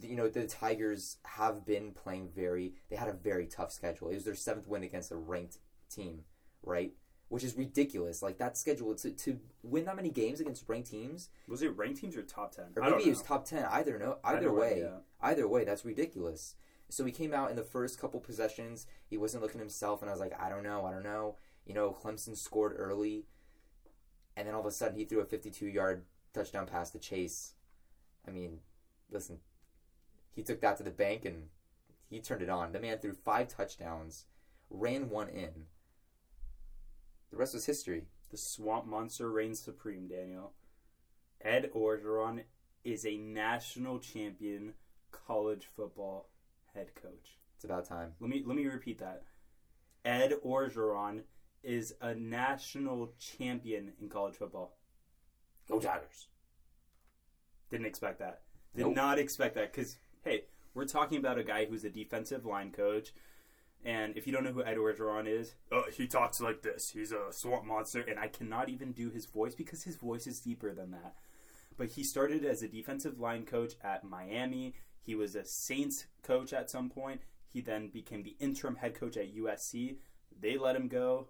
you 0.00 0.16
know 0.16 0.28
the 0.28 0.46
Tigers 0.46 1.18
have 1.24 1.64
been 1.66 1.92
playing 1.92 2.30
very. 2.34 2.74
They 2.88 2.96
had 2.96 3.08
a 3.08 3.12
very 3.12 3.46
tough 3.46 3.72
schedule. 3.72 4.08
It 4.08 4.14
was 4.14 4.24
their 4.24 4.34
seventh 4.34 4.68
win 4.68 4.82
against 4.82 5.10
a 5.12 5.16
ranked 5.16 5.58
team, 5.90 6.24
right? 6.62 6.92
Which 7.32 7.44
is 7.44 7.56
ridiculous. 7.56 8.20
Like 8.20 8.36
that 8.38 8.58
schedule 8.58 8.94
to 8.96 9.10
to 9.10 9.40
win 9.62 9.86
that 9.86 9.96
many 9.96 10.10
games 10.10 10.38
against 10.38 10.68
ranked 10.68 10.90
teams, 10.90 11.30
Was 11.48 11.62
it 11.62 11.74
ranked 11.78 11.98
teams 11.98 12.14
or 12.14 12.22
top 12.22 12.54
ten? 12.54 12.66
or 12.76 12.82
I 12.82 12.90
don't 12.90 12.98
maybe 12.98 13.08
it 13.08 13.12
was 13.14 13.22
top 13.22 13.46
ten. 13.46 13.64
Either 13.64 13.98
no, 13.98 14.18
either, 14.22 14.36
Either 14.38 14.52
way, 14.52 14.58
way, 14.74 14.80
yeah. 14.82 14.98
either 15.22 15.48
way, 15.48 15.64
that's 15.64 15.82
ridiculous. 15.84 16.56
So 16.90 17.06
he 17.06 17.10
came 17.10 17.32
out 17.32 17.48
in 17.48 17.56
the 17.56 17.62
first 17.62 17.98
couple 17.98 18.20
possessions. 18.20 18.86
He 19.08 19.16
wasn't 19.16 19.42
looking 19.42 19.60
himself, 19.60 20.02
and 20.02 20.10
I 20.10 20.12
was 20.12 20.20
like, 20.20 20.38
I 20.38 20.50
don't 20.50 20.62
know, 20.62 20.84
I 20.84 20.90
don't 20.92 21.02
know. 21.04 21.36
You 21.64 21.72
know, 21.72 21.96
Clemson 21.98 22.36
scored 22.36 22.74
early, 22.76 23.24
and 24.36 24.46
then 24.46 24.54
all 24.54 24.60
of 24.60 24.66
a 24.66 24.70
sudden 24.70 24.98
he 24.98 25.06
threw 25.06 25.20
a 25.20 25.24
52-yard 25.24 26.04
touchdown 26.34 26.66
pass 26.66 26.90
to 26.90 26.98
Chase. 26.98 27.54
I 28.28 28.30
mean, 28.30 28.58
listen, 29.10 29.38
he 30.32 30.42
took 30.42 30.60
that 30.60 30.76
to 30.76 30.82
the 30.82 30.90
bank 30.90 31.24
and 31.24 31.44
he 32.10 32.20
turned 32.20 32.42
it 32.42 32.50
on. 32.50 32.72
The 32.72 32.80
man 32.80 32.98
threw 32.98 33.14
five 33.14 33.48
touchdowns, 33.48 34.26
ran 34.68 35.08
one 35.08 35.30
in. 35.30 35.64
The 37.32 37.38
rest 37.38 37.54
was 37.54 37.64
history. 37.64 38.04
The 38.30 38.36
swamp 38.36 38.86
monster 38.86 39.30
reigns 39.30 39.58
supreme, 39.58 40.06
Daniel. 40.06 40.52
Ed 41.40 41.70
Orgeron 41.74 42.42
is 42.84 43.06
a 43.06 43.16
national 43.16 43.98
champion 43.98 44.74
college 45.10 45.68
football 45.74 46.28
head 46.74 46.94
coach. 46.94 47.38
It's 47.56 47.64
about 47.64 47.86
time. 47.86 48.12
Let 48.20 48.30
me 48.30 48.42
let 48.46 48.56
me 48.56 48.66
repeat 48.66 48.98
that. 48.98 49.22
Ed 50.04 50.34
Orgeron 50.44 51.22
is 51.62 51.94
a 52.02 52.14
national 52.14 53.12
champion 53.18 53.92
in 54.00 54.08
college 54.08 54.34
football. 54.34 54.76
Go 55.68 55.80
Tigers! 55.80 56.28
Didn't 57.70 57.86
expect 57.86 58.18
that. 58.18 58.42
Did 58.76 58.86
Nope. 58.86 58.96
not 58.96 59.18
expect 59.18 59.54
that 59.54 59.72
because 59.72 59.96
hey, 60.22 60.44
we're 60.74 60.84
talking 60.84 61.18
about 61.18 61.38
a 61.38 61.44
guy 61.44 61.64
who's 61.64 61.84
a 61.84 61.90
defensive 61.90 62.44
line 62.44 62.72
coach, 62.72 63.14
and 63.84 64.16
if 64.16 64.26
you 64.26 64.32
don't 64.32 64.44
know 64.44 64.52
who 64.52 64.64
Ed 64.64 64.76
Orgeron 64.76 65.26
is, 65.26 65.54
uh, 65.72 65.82
he 65.96 66.06
talks 66.06 66.40
like 66.40 66.62
this. 66.62 66.90
He's 66.90 67.12
a 67.12 67.32
swamp 67.32 67.64
monster, 67.64 68.00
and 68.00 68.18
I 68.18 68.28
cannot 68.28 68.68
even 68.68 68.92
do 68.92 69.10
his 69.10 69.26
voice 69.26 69.54
because 69.54 69.82
his 69.82 69.96
voice 69.96 70.26
is 70.26 70.40
deeper 70.40 70.72
than 70.72 70.92
that. 70.92 71.14
But 71.76 71.92
he 71.92 72.04
started 72.04 72.44
as 72.44 72.62
a 72.62 72.68
defensive 72.68 73.18
line 73.18 73.44
coach 73.44 73.72
at 73.82 74.04
Miami. 74.04 74.74
He 75.00 75.14
was 75.14 75.34
a 75.34 75.44
Saints 75.44 76.06
coach 76.22 76.52
at 76.52 76.70
some 76.70 76.90
point. 76.90 77.22
He 77.48 77.60
then 77.60 77.88
became 77.88 78.22
the 78.22 78.36
interim 78.38 78.76
head 78.76 78.94
coach 78.94 79.16
at 79.16 79.34
USC. 79.34 79.96
They 80.40 80.56
let 80.56 80.76
him 80.76 80.88
go. 80.88 81.28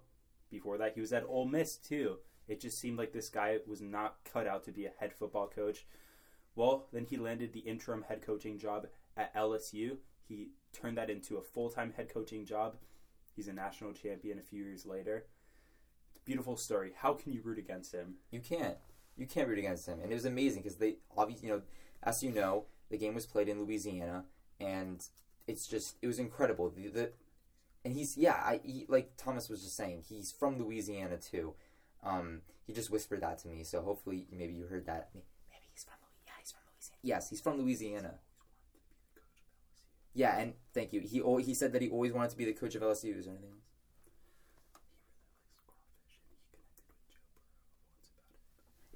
Before 0.50 0.76
that, 0.78 0.92
he 0.94 1.00
was 1.00 1.12
at 1.12 1.24
Ole 1.26 1.46
Miss 1.46 1.76
too. 1.76 2.18
It 2.48 2.60
just 2.60 2.78
seemed 2.78 2.98
like 2.98 3.12
this 3.12 3.30
guy 3.30 3.58
was 3.66 3.80
not 3.80 4.16
cut 4.30 4.46
out 4.46 4.64
to 4.64 4.72
be 4.72 4.84
a 4.84 4.92
head 4.98 5.12
football 5.12 5.48
coach. 5.48 5.86
Well, 6.54 6.88
then 6.92 7.06
he 7.06 7.16
landed 7.16 7.52
the 7.52 7.60
interim 7.60 8.02
head 8.02 8.20
coaching 8.20 8.58
job 8.58 8.86
at 9.16 9.34
LSU. 9.34 9.96
He 10.28 10.50
turned 10.72 10.96
that 10.98 11.10
into 11.10 11.36
a 11.36 11.42
full 11.42 11.70
time 11.70 11.92
head 11.96 12.12
coaching 12.12 12.44
job. 12.44 12.76
He's 13.34 13.48
a 13.48 13.52
national 13.52 13.92
champion 13.92 14.38
a 14.38 14.42
few 14.42 14.62
years 14.62 14.84
later. 14.84 15.26
It's 16.08 16.16
a 16.22 16.24
beautiful 16.24 16.56
story. 16.56 16.92
How 16.96 17.14
can 17.14 17.32
you 17.32 17.40
root 17.42 17.58
against 17.58 17.92
him? 17.92 18.16
You 18.30 18.40
can't. 18.40 18.76
You 19.16 19.26
can't 19.26 19.48
root 19.48 19.58
against 19.58 19.86
him. 19.86 20.00
And 20.00 20.10
it 20.10 20.14
was 20.14 20.24
amazing 20.24 20.62
because 20.62 20.78
they 20.78 20.96
obviously, 21.16 21.48
you 21.48 21.54
know, 21.54 21.62
as 22.02 22.22
you 22.22 22.30
know, 22.30 22.66
the 22.90 22.98
game 22.98 23.14
was 23.14 23.26
played 23.26 23.48
in 23.48 23.62
Louisiana, 23.62 24.24
and 24.60 25.04
it's 25.46 25.66
just 25.66 25.96
it 26.02 26.06
was 26.06 26.18
incredible. 26.18 26.70
The, 26.70 26.88
the 26.88 27.12
and 27.84 27.94
he's 27.94 28.16
yeah, 28.16 28.34
I 28.34 28.60
he, 28.62 28.86
like 28.88 29.16
Thomas 29.16 29.48
was 29.48 29.62
just 29.62 29.76
saying, 29.76 30.04
he's 30.08 30.30
from 30.32 30.58
Louisiana 30.58 31.16
too. 31.16 31.54
Um, 32.04 32.42
he 32.66 32.72
just 32.72 32.90
whispered 32.90 33.22
that 33.22 33.38
to 33.38 33.48
me, 33.48 33.64
so 33.64 33.82
hopefully 33.82 34.26
maybe 34.30 34.52
you 34.54 34.66
heard 34.66 34.86
that. 34.86 35.10
Maybe 35.14 35.66
he's 35.72 35.84
from 35.84 35.94
Louisiana. 36.00 36.26
Yeah, 36.26 36.32
he's 36.40 36.52
from 36.52 36.62
Louisiana. 36.72 36.98
Yes, 37.02 37.30
he's 37.30 37.40
from 37.40 37.58
Louisiana. 37.58 38.14
Yeah, 40.14 40.38
and 40.38 40.54
thank 40.74 40.92
you. 40.92 41.00
He 41.00 41.22
he 41.42 41.54
said 41.54 41.72
that 41.72 41.82
he 41.82 41.88
always 41.88 42.12
wanted 42.12 42.30
to 42.30 42.36
be 42.36 42.44
the 42.44 42.52
coach 42.52 42.74
of 42.74 42.82
LSU. 42.82 43.18
Is 43.18 43.24
there 43.24 43.34
anything 43.34 43.50
else? 43.50 43.62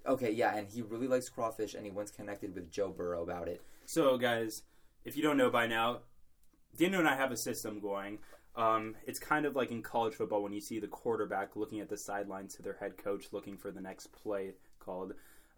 Okay, 0.07 0.31
yeah, 0.31 0.55
and 0.57 0.69
he 0.69 0.83
really 0.83 1.09
likes 1.09 1.29
crawfish, 1.29 1.75
and 1.75 1.85
he 1.85 1.91
once 1.91 2.11
connected 2.11 2.55
with 2.55 2.71
Joe 2.71 2.91
Burrow 2.91 3.23
about 3.23 3.49
it. 3.49 3.61
So, 3.87 4.17
guys, 4.19 4.63
if 5.05 5.17
you 5.17 5.23
don't 5.23 5.37
know 5.37 5.51
by 5.51 5.67
now, 5.67 6.01
Daniel 6.77 7.01
and 7.01 7.09
I 7.09 7.17
have 7.17 7.33
a 7.33 7.37
system 7.37 7.81
going. 7.81 8.19
Um, 8.55 8.95
it's 9.07 9.19
kind 9.19 9.45
of 9.45 9.55
like 9.55 9.71
in 9.71 9.83
college 9.83 10.15
football 10.15 10.43
when 10.43 10.53
you 10.53 10.61
see 10.61 10.79
the 10.79 10.87
quarterback 10.87 11.57
looking 11.57 11.81
at 11.81 11.89
the 11.89 11.99
sidelines 11.99 12.55
to 12.57 12.63
their 12.63 12.75
head 12.75 12.97
coach 12.97 13.27
looking 13.33 13.57
for 13.57 13.71
the 13.71 13.81
next 13.81 14.13
play 14.13 14.53
called. 14.79 15.13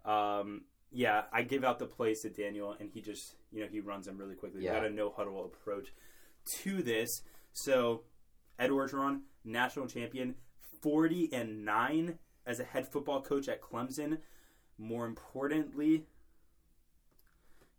Um, 0.04 0.62
yeah, 0.90 1.22
I 1.32 1.42
give 1.42 1.64
out 1.64 1.78
the 1.78 1.86
plays 1.86 2.22
to 2.22 2.30
Daniel, 2.30 2.74
and 2.78 2.90
he 2.92 3.00
just, 3.00 3.34
you 3.52 3.60
know, 3.60 3.68
he 3.70 3.80
runs 3.80 4.06
them 4.06 4.16
really 4.18 4.34
quickly. 4.34 4.62
Yeah. 4.64 4.74
We 4.74 4.80
got 4.80 4.86
a 4.86 4.90
no 4.90 5.10
huddle 5.10 5.44
approach 5.44 5.88
to 6.62 6.82
this. 6.82 7.22
So, 7.52 8.02
Ed 8.58 8.70
Orgeron, 8.70 9.20
national 9.44 9.86
champion, 9.86 10.34
40 10.82 11.30
and 11.32 11.64
9 11.64 12.18
as 12.46 12.60
a 12.60 12.64
head 12.64 12.90
football 12.90 13.20
coach 13.20 13.48
at 13.48 13.60
Clemson. 13.60 14.18
more 14.78 15.06
importantly, 15.06 16.06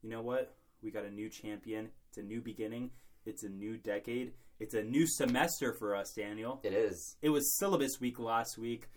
you 0.03 0.09
know 0.09 0.21
what? 0.21 0.55
We 0.81 0.91
got 0.91 1.05
a 1.05 1.11
new 1.11 1.29
champion. 1.29 1.89
It's 2.09 2.17
a 2.17 2.23
new 2.23 2.41
beginning. 2.41 2.91
It's 3.25 3.43
a 3.43 3.49
new 3.49 3.77
decade. 3.77 4.33
It's 4.59 4.73
a 4.73 4.83
new 4.83 5.05
semester 5.07 5.73
for 5.73 5.95
us, 5.95 6.11
Daniel. 6.15 6.59
It 6.63 6.73
is. 6.73 7.15
It 7.21 7.29
was 7.29 7.57
syllabus 7.57 7.99
week 7.99 8.19
last 8.19 8.57
week. 8.57 8.89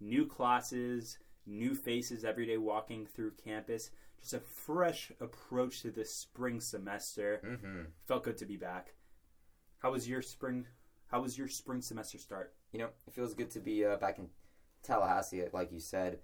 New 0.00 0.26
classes, 0.26 1.18
new 1.46 1.74
faces 1.74 2.24
every 2.24 2.46
day 2.46 2.56
walking 2.56 3.06
through 3.06 3.32
campus. 3.44 3.90
Just 4.20 4.34
a 4.34 4.40
fresh 4.40 5.12
approach 5.20 5.82
to 5.82 5.90
the 5.90 6.04
spring 6.04 6.60
semester. 6.60 7.40
Mm-hmm. 7.44 7.82
Felt 8.06 8.24
good 8.24 8.38
to 8.38 8.46
be 8.46 8.56
back. 8.56 8.94
How 9.80 9.92
was 9.92 10.08
your 10.08 10.22
spring? 10.22 10.66
How 11.08 11.20
was 11.20 11.36
your 11.36 11.48
spring 11.48 11.82
semester 11.82 12.18
start? 12.18 12.54
You 12.72 12.78
know, 12.80 12.88
it 13.06 13.12
feels 13.14 13.34
good 13.34 13.50
to 13.50 13.60
be 13.60 13.84
uh, 13.84 13.96
back 13.96 14.18
in 14.18 14.28
Tallahassee, 14.82 15.44
like 15.52 15.70
you 15.72 15.78
said. 15.80 16.18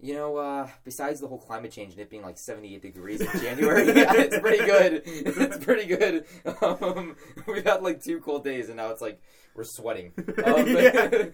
You 0.00 0.14
know, 0.14 0.36
uh, 0.36 0.68
besides 0.84 1.20
the 1.20 1.28
whole 1.28 1.38
climate 1.38 1.70
change 1.70 1.92
and 1.92 2.00
it 2.00 2.10
being 2.10 2.22
like 2.22 2.36
78 2.36 2.82
degrees 2.82 3.20
in 3.20 3.40
January, 3.40 3.86
yeah, 3.94 4.12
it's 4.14 4.38
pretty 4.38 4.64
good. 4.64 5.02
It's 5.06 5.64
pretty 5.64 5.86
good. 5.86 6.24
Um, 6.62 7.16
we've 7.46 7.64
had 7.64 7.82
like 7.82 8.02
two 8.02 8.20
cold 8.20 8.44
days 8.44 8.68
and 8.68 8.76
now 8.76 8.90
it's 8.90 9.00
like 9.02 9.20
we're 9.54 9.64
sweating. 9.64 10.12
Um, 10.44 10.66
Yeah. 10.68 11.26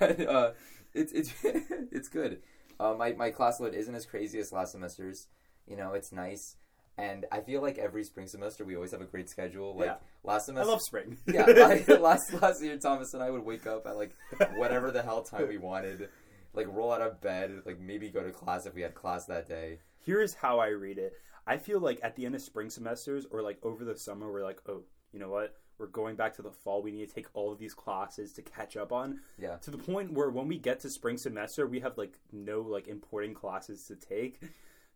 but 0.00 0.20
uh, 0.20 0.50
it's 0.94 1.12
it's 1.12 1.32
it's 1.42 2.08
good. 2.08 2.40
Uh, 2.80 2.94
my 2.98 3.12
my 3.12 3.30
class 3.30 3.60
load 3.60 3.74
isn't 3.74 3.94
as 3.94 4.06
crazy 4.06 4.38
as 4.38 4.52
last 4.52 4.72
semester's. 4.72 5.26
You 5.66 5.76
know, 5.76 5.92
it's 5.92 6.12
nice, 6.12 6.56
and 6.96 7.26
I 7.30 7.40
feel 7.40 7.60
like 7.60 7.76
every 7.78 8.04
spring 8.04 8.26
semester 8.26 8.64
we 8.64 8.74
always 8.74 8.92
have 8.92 9.00
a 9.02 9.04
great 9.06 9.28
schedule. 9.28 9.76
Like 9.76 9.86
Yeah. 9.86 9.96
last 10.24 10.46
semester, 10.46 10.68
I 10.68 10.72
love 10.72 10.82
spring. 10.82 11.18
yeah, 11.26 11.44
last 12.00 12.32
last 12.40 12.62
year, 12.62 12.76
Thomas 12.78 13.12
and 13.14 13.22
I 13.22 13.30
would 13.30 13.44
wake 13.44 13.66
up 13.66 13.86
at 13.86 13.96
like 13.96 14.14
whatever 14.56 14.90
the 14.90 15.02
hell 15.02 15.22
time 15.22 15.48
we 15.48 15.58
wanted, 15.58 16.08
like 16.54 16.66
roll 16.68 16.92
out 16.92 17.02
of 17.02 17.20
bed, 17.20 17.62
like 17.66 17.78
maybe 17.80 18.08
go 18.08 18.22
to 18.22 18.30
class 18.30 18.64
if 18.66 18.74
we 18.74 18.82
had 18.82 18.94
class 18.94 19.26
that 19.26 19.48
day. 19.48 19.80
Here's 20.04 20.34
how 20.34 20.58
I 20.58 20.68
read 20.68 20.98
it. 20.98 21.12
I 21.46 21.56
feel 21.58 21.80
like 21.80 21.98
at 22.02 22.14
the 22.16 22.24
end 22.26 22.34
of 22.34 22.40
spring 22.42 22.70
semesters 22.70 23.26
or 23.30 23.42
like 23.42 23.58
over 23.62 23.84
the 23.84 23.96
summer, 23.98 24.30
we're 24.32 24.44
like, 24.44 24.60
oh, 24.68 24.82
you 25.12 25.18
know 25.18 25.28
what? 25.30 25.54
We're 25.78 25.86
going 25.86 26.16
back 26.16 26.34
to 26.36 26.42
the 26.42 26.50
fall. 26.50 26.82
We 26.82 26.90
need 26.90 27.08
to 27.08 27.14
take 27.14 27.26
all 27.34 27.52
of 27.52 27.58
these 27.58 27.74
classes 27.74 28.32
to 28.34 28.42
catch 28.42 28.76
up 28.76 28.92
on. 28.92 29.20
Yeah. 29.38 29.56
To 29.58 29.70
the 29.70 29.78
point 29.78 30.12
where 30.12 30.30
when 30.30 30.48
we 30.48 30.58
get 30.58 30.80
to 30.80 30.90
spring 30.90 31.16
semester, 31.18 31.66
we 31.66 31.80
have 31.80 31.96
like 31.96 32.18
no 32.32 32.60
like 32.60 32.88
important 32.88 33.36
classes 33.36 33.84
to 33.86 33.96
take. 33.96 34.40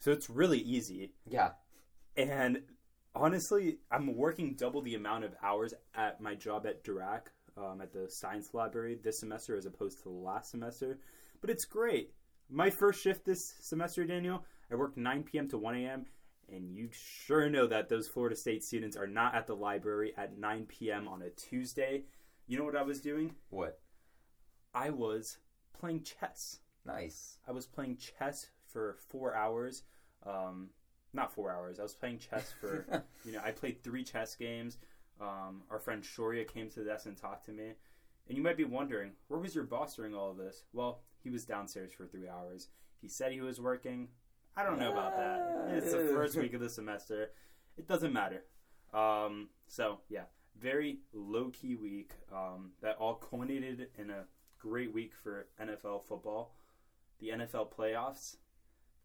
So 0.01 0.11
it's 0.11 0.29
really 0.29 0.59
easy. 0.59 1.13
Yeah, 1.29 1.51
And 2.17 2.63
honestly, 3.15 3.79
I'm 3.91 4.17
working 4.17 4.55
double 4.55 4.83
the 4.83 4.97
amount 4.97 5.25
of 5.25 5.35
hours 5.43 5.75
at 5.95 6.21
my 6.21 6.35
job 6.35 6.67
at 6.67 6.83
Dirac, 6.83 7.29
um, 7.57 7.81
at 7.81 7.93
the 7.93 8.09
science 8.11 8.53
library 8.53 8.99
this 9.01 9.21
semester 9.21 9.57
as 9.57 9.67
opposed 9.67 9.99
to 9.99 10.05
the 10.05 10.11
last 10.11 10.51
semester. 10.51 10.99
But 11.41 11.51
it's 11.51 11.65
great. 11.65 12.13
My 12.51 12.69
first 12.69 13.01
shift 13.01 13.25
this 13.25 13.55
semester, 13.61 14.05
Daniel, 14.05 14.45
I 14.71 14.75
worked 14.75 14.97
9 14.97 15.23
p.m. 15.23 15.49
to 15.51 15.59
1 15.59 15.77
a.m. 15.77 16.07
And 16.51 16.75
you 16.75 16.89
sure 16.93 17.49
know 17.49 17.67
that 17.67 17.89
those 17.89 18.09
Florida 18.09 18.37
State 18.37 18.63
students 18.63 18.97
are 18.97 19.07
not 19.07 19.35
at 19.35 19.47
the 19.47 19.57
library 19.57 20.13
at 20.17 20.39
9 20.39 20.67
p.m. 20.67 21.09
on 21.09 21.23
a 21.23 21.31
Tuesday. 21.31 22.05
You 22.47 22.59
know 22.59 22.65
what 22.65 22.77
I 22.77 22.83
was 22.83 23.01
doing? 23.01 23.35
what? 23.51 23.81
I 24.75 24.91
was 24.91 25.39
playing 25.79 26.03
chess. 26.03 26.61
Nice. 26.85 27.39
I 27.47 27.53
was 27.53 27.67
playing 27.67 27.99
chess 27.99 28.49
for 28.67 28.97
four 29.09 29.35
hours. 29.35 29.83
Um, 30.27 30.71
not 31.13 31.33
four 31.33 31.51
hours. 31.51 31.79
I 31.79 31.83
was 31.83 31.95
playing 31.95 32.19
chess 32.19 32.53
for, 32.61 32.87
you 33.25 33.33
know, 33.33 33.41
I 33.45 33.51
played 33.51 33.83
three 33.83 34.05
chess 34.05 34.35
games. 34.35 34.79
Um, 35.21 35.63
our 35.71 35.79
friend 35.79 36.03
Shoria 36.03 36.47
came 36.47 36.69
to 36.71 36.81
the 36.81 36.87
desk 36.87 37.07
and 37.07 37.17
talked 37.17 37.47
to 37.47 37.53
me. 37.53 37.73
And 38.29 38.37
you 38.37 38.43
might 38.43 38.57
be 38.57 38.65
wondering, 38.65 39.13
where 39.29 39.41
was 39.41 39.55
your 39.55 39.65
boss 39.65 39.97
during 39.97 40.15
all 40.15 40.31
of 40.31 40.37
this? 40.37 40.65
Well, 40.73 41.03
he 41.23 41.31
was 41.31 41.45
downstairs 41.45 41.93
for 41.93 42.07
three 42.07 42.29
hours. 42.29 42.69
He 43.01 43.09
said 43.09 43.33
he 43.33 43.41
was 43.41 43.61
working. 43.61 44.09
I 44.57 44.63
don't 44.65 44.79
know 44.79 44.93
about 44.93 45.17
that. 45.17 45.75
It's 45.77 45.93
the 45.93 46.11
first 46.15 46.37
week 46.37 46.55
of 46.55 46.61
the 46.61 46.69
semester. 46.69 47.31
It 47.77 47.89
doesn't 47.89 48.13
matter. 48.13 48.45
Um, 48.93 49.49
so, 49.67 50.01
yeah, 50.09 50.25
very 50.61 50.99
low 51.15 51.51
key 51.51 51.75
week 51.75 52.13
um, 52.31 52.73
that 52.83 52.97
all 52.99 53.15
culminated 53.15 53.89
in 53.99 54.11
a 54.11 54.25
great 54.59 54.93
week 54.93 55.13
for 55.23 55.47
NFL 55.61 56.05
football 56.05 56.53
the 57.23 57.29
NFL 57.29 57.73
playoffs, 57.73 58.37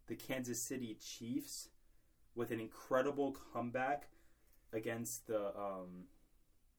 the 0.08 0.16
Kansas 0.16 0.62
City 0.62 0.98
Chiefs 1.00 1.70
with 2.36 2.52
an 2.52 2.60
incredible 2.60 3.38
comeback 3.54 4.10
against 4.74 5.28
the 5.28 5.56
um 5.56 6.06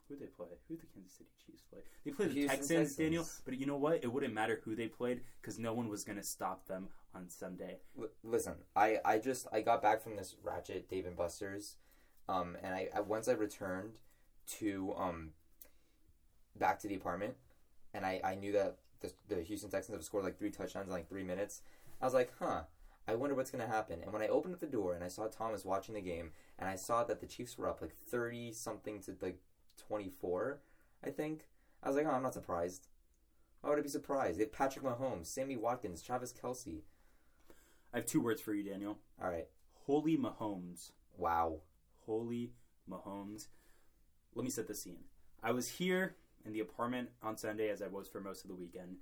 who 0.09 0.17
they 0.17 0.27
play? 0.27 0.47
Who 0.69 0.77
the 0.77 0.87
Kansas 0.87 1.13
City 1.13 1.31
Chiefs 1.45 1.63
play? 1.71 1.81
They 2.05 2.11
played 2.11 2.31
The 2.31 2.35
the, 2.35 2.49
Texans, 2.49 2.69
Texans. 2.69 2.97
Daniel. 2.97 3.27
But 3.45 3.59
you 3.59 3.67
know 3.67 3.77
what? 3.77 4.03
It 4.03 4.13
wouldn't 4.13 4.33
matter 4.33 4.61
who 4.65 4.75
they 4.75 4.89
played 4.89 5.21
because 5.41 5.59
no 5.59 5.75
one 5.75 5.89
was 5.89 6.03
going 6.03 6.17
to 6.17 6.25
stop 6.25 6.67
them 6.67 6.89
on 7.19 7.29
Sunday. 7.29 7.79
L- 7.99 8.09
listen, 8.23 8.55
I 8.77 8.99
I 9.05 9.19
just 9.19 9.47
I 9.53 9.61
got 9.61 9.83
back 9.83 10.03
from 10.03 10.17
this 10.17 10.37
ratchet 10.43 10.89
Dave 10.89 11.07
and 11.07 11.17
Buster's, 11.17 11.77
um, 12.29 12.57
and 12.63 12.75
I, 12.75 12.89
I 12.95 13.01
once 13.01 13.29
I 13.29 13.33
returned 13.33 13.99
to 14.59 14.95
um 14.97 15.31
back 16.57 16.79
to 16.81 16.89
the 16.89 16.95
apartment, 16.95 17.35
and 17.93 18.07
I 18.07 18.21
I 18.25 18.35
knew 18.35 18.53
that 18.53 18.79
the, 19.01 19.13
the 19.29 19.43
Houston 19.43 19.71
Texans 19.71 19.97
have 19.97 20.05
scored 20.05 20.25
like 20.25 20.39
three 20.39 20.51
touchdowns 20.51 20.87
in 20.87 20.93
like 20.93 21.09
three 21.09 21.25
minutes. 21.25 21.63
I 22.01 22.05
was 22.05 22.15
like, 22.15 22.33
huh. 22.39 22.63
I 23.07 23.15
wonder 23.15 23.35
what's 23.35 23.51
gonna 23.51 23.67
happen. 23.67 24.01
And 24.03 24.13
when 24.13 24.21
I 24.21 24.29
opened 24.29 24.53
up 24.53 24.61
the 24.61 24.67
door 24.67 24.93
and 24.95 25.03
I 25.03 25.09
saw 25.09 25.29
Thomas 25.29 25.65
watching 25.65 25.95
the 25.95 26.03
game, 26.03 26.33
and 26.59 26.69
I 26.69 26.77
saw 26.77 27.05
that 27.05 27.21
the 27.21 27.27
Chiefs 27.27 27.57
were 27.57 27.67
up 27.67 27.81
like 27.81 27.95
thirty 27.95 28.53
something 28.53 29.01
to 29.01 29.17
like 29.23 29.39
twenty 29.79 30.11
four, 30.11 30.61
I 31.03 31.09
think. 31.09 31.47
I 31.83 31.89
was 31.89 31.97
like, 31.97 32.07
oh, 32.07 32.11
I'm 32.11 32.23
not 32.23 32.35
surprised. 32.35 32.89
Why 33.63 33.71
would 33.71 33.79
I 33.79 33.83
be 33.83 33.89
surprised? 33.89 34.39
They 34.39 34.45
have 34.45 34.53
Patrick 34.53 34.85
Mahomes, 34.85 35.27
Sammy 35.27 35.57
Watkins, 35.57 36.03
Travis 36.03 36.35
Kelce. 36.35 36.83
I 37.93 37.99
have 37.99 38.07
two 38.07 38.21
words 38.21 38.41
for 38.41 38.55
you, 38.55 38.63
Daniel. 38.63 38.99
All 39.23 39.31
right. 39.31 39.47
Holy 39.87 40.17
Mahomes. 40.17 40.93
Wow. 41.17 41.61
Holy 42.05 42.53
Mahomes. 42.91 43.49
Let 44.35 44.45
me 44.45 44.51
set 44.51 44.69
the 44.69 44.75
scene. 44.75 45.05
I 45.43 45.53
was 45.53 45.69
here 45.69 46.17
in 46.45 46.53
the 46.53 46.61
apartment 46.61 47.11
on 47.23 47.37
Sunday, 47.37 47.71
as 47.71 47.83
I 47.83 47.87
was 47.87 48.09
for 48.09 48.21
most 48.21 48.45
of 48.45 48.49
the 48.49 48.55
weekend, 48.55 48.97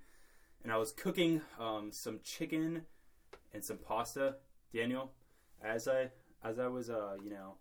and 0.63 0.71
I 0.71 0.77
was 0.77 0.91
cooking 0.91 1.41
um, 1.59 1.91
some 1.91 2.19
chicken 2.23 2.83
and 3.53 3.63
some 3.63 3.77
pasta. 3.77 4.35
Daniel, 4.73 5.11
as 5.63 5.87
I 5.87 6.11
as 6.43 6.59
I 6.59 6.67
was, 6.67 6.89
uh, 6.89 7.15
you 7.23 7.29
know, 7.29 7.55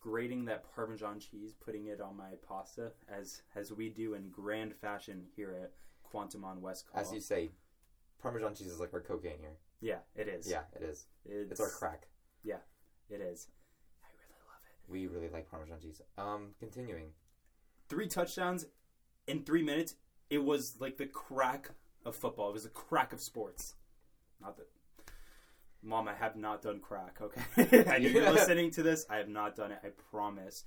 grating 0.00 0.44
that 0.46 0.64
Parmesan 0.74 1.20
cheese, 1.20 1.54
putting 1.64 1.86
it 1.86 2.00
on 2.00 2.16
my 2.16 2.32
pasta, 2.46 2.92
as 3.10 3.42
as 3.54 3.72
we 3.72 3.88
do 3.88 4.14
in 4.14 4.30
grand 4.30 4.74
fashion 4.74 5.24
here 5.34 5.56
at 5.62 5.72
Quantum 6.02 6.44
on 6.44 6.60
West 6.60 6.86
Call. 6.90 7.00
As 7.00 7.12
you 7.12 7.20
say, 7.20 7.50
Parmesan 8.20 8.54
cheese 8.54 8.68
is 8.68 8.80
like 8.80 8.92
our 8.92 9.00
cocaine 9.00 9.38
here. 9.40 9.56
Yeah, 9.82 9.98
it 10.16 10.28
is. 10.28 10.48
Yeah, 10.50 10.62
it 10.74 10.82
is. 10.84 11.06
it's, 11.26 11.50
It's 11.52 11.60
our 11.60 11.68
crack. 11.68 12.06
Yeah, 12.44 12.56
it 13.10 13.20
is. 13.20 13.48
I 14.02 14.06
really 14.16 14.40
love 14.48 14.62
it. 14.64 14.90
We 14.90 15.06
really 15.08 15.28
like 15.28 15.50
Parmesan 15.50 15.80
cheese. 15.80 16.00
Um, 16.16 16.54
continuing. 16.60 17.06
three 17.88 18.06
touchdowns 18.06 18.64
in 19.26 19.42
three 19.44 19.62
minutes. 19.62 19.94
It 20.30 20.42
was 20.42 20.76
like 20.80 20.96
the 20.96 21.06
crack 21.06 21.70
of 22.06 22.16
football. 22.16 22.48
It 22.50 22.54
was 22.54 22.62
the 22.62 22.70
crack 22.70 23.12
of 23.12 23.20
sports. 23.20 23.74
Not 24.40 24.56
that, 24.56 24.68
mom, 25.82 26.08
I 26.08 26.14
have 26.14 26.36
not 26.36 26.62
done 26.62 26.80
crack. 26.80 27.18
Okay, 27.20 27.84
I 27.90 27.98
know 27.98 28.08
you're 28.08 28.30
listening 28.32 28.70
to 28.72 28.82
this. 28.82 29.04
I 29.10 29.16
have 29.16 29.28
not 29.28 29.56
done 29.56 29.72
it. 29.72 29.78
I 29.84 29.88
promise. 30.10 30.64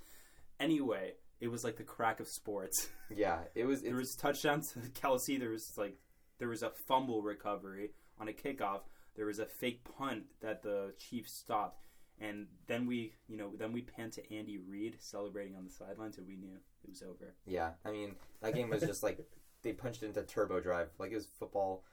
Anyway, 0.60 1.12
it 1.40 1.48
was 1.48 1.64
like 1.64 1.76
the 1.76 1.82
crack 1.84 2.20
of 2.20 2.28
sports. 2.28 2.88
Yeah, 3.14 3.38
it 3.54 3.64
was. 3.66 3.82
there 3.82 3.92
It 3.92 3.94
was 3.94 4.16
touchdowns 4.16 4.72
to 4.72 4.80
Kelce. 4.80 5.38
There 5.38 5.50
was 5.50 5.72
like 5.76 5.96
there 6.38 6.48
was 6.48 6.62
a 6.64 6.70
fumble 6.88 7.22
recovery 7.22 7.90
on 8.20 8.26
a 8.28 8.32
kickoff. 8.32 8.80
There 9.16 9.26
was 9.26 9.38
a 9.38 9.46
fake 9.46 9.82
punt 9.98 10.24
that 10.40 10.62
the 10.62 10.92
Chiefs 10.98 11.32
stopped. 11.32 11.82
And 12.18 12.46
then 12.66 12.86
we, 12.86 13.12
you 13.28 13.36
know, 13.36 13.50
then 13.58 13.72
we 13.72 13.82
panned 13.82 14.12
to 14.14 14.34
Andy 14.34 14.56
Reid 14.58 14.96
celebrating 15.00 15.54
on 15.54 15.64
the 15.64 15.70
sidelines, 15.70 16.16
and 16.16 16.26
we 16.26 16.36
knew 16.36 16.48
it 16.54 16.88
was 16.88 17.02
over. 17.02 17.34
yeah, 17.46 17.72
I 17.84 17.90
mean, 17.90 18.14
that 18.40 18.54
game 18.54 18.70
was 18.70 18.80
just 18.82 19.02
like 19.02 19.18
they 19.62 19.72
punched 19.72 20.02
into 20.02 20.22
turbo 20.22 20.60
drive, 20.60 20.88
like 20.98 21.10
it 21.12 21.16
was 21.16 21.26
football 21.38 21.84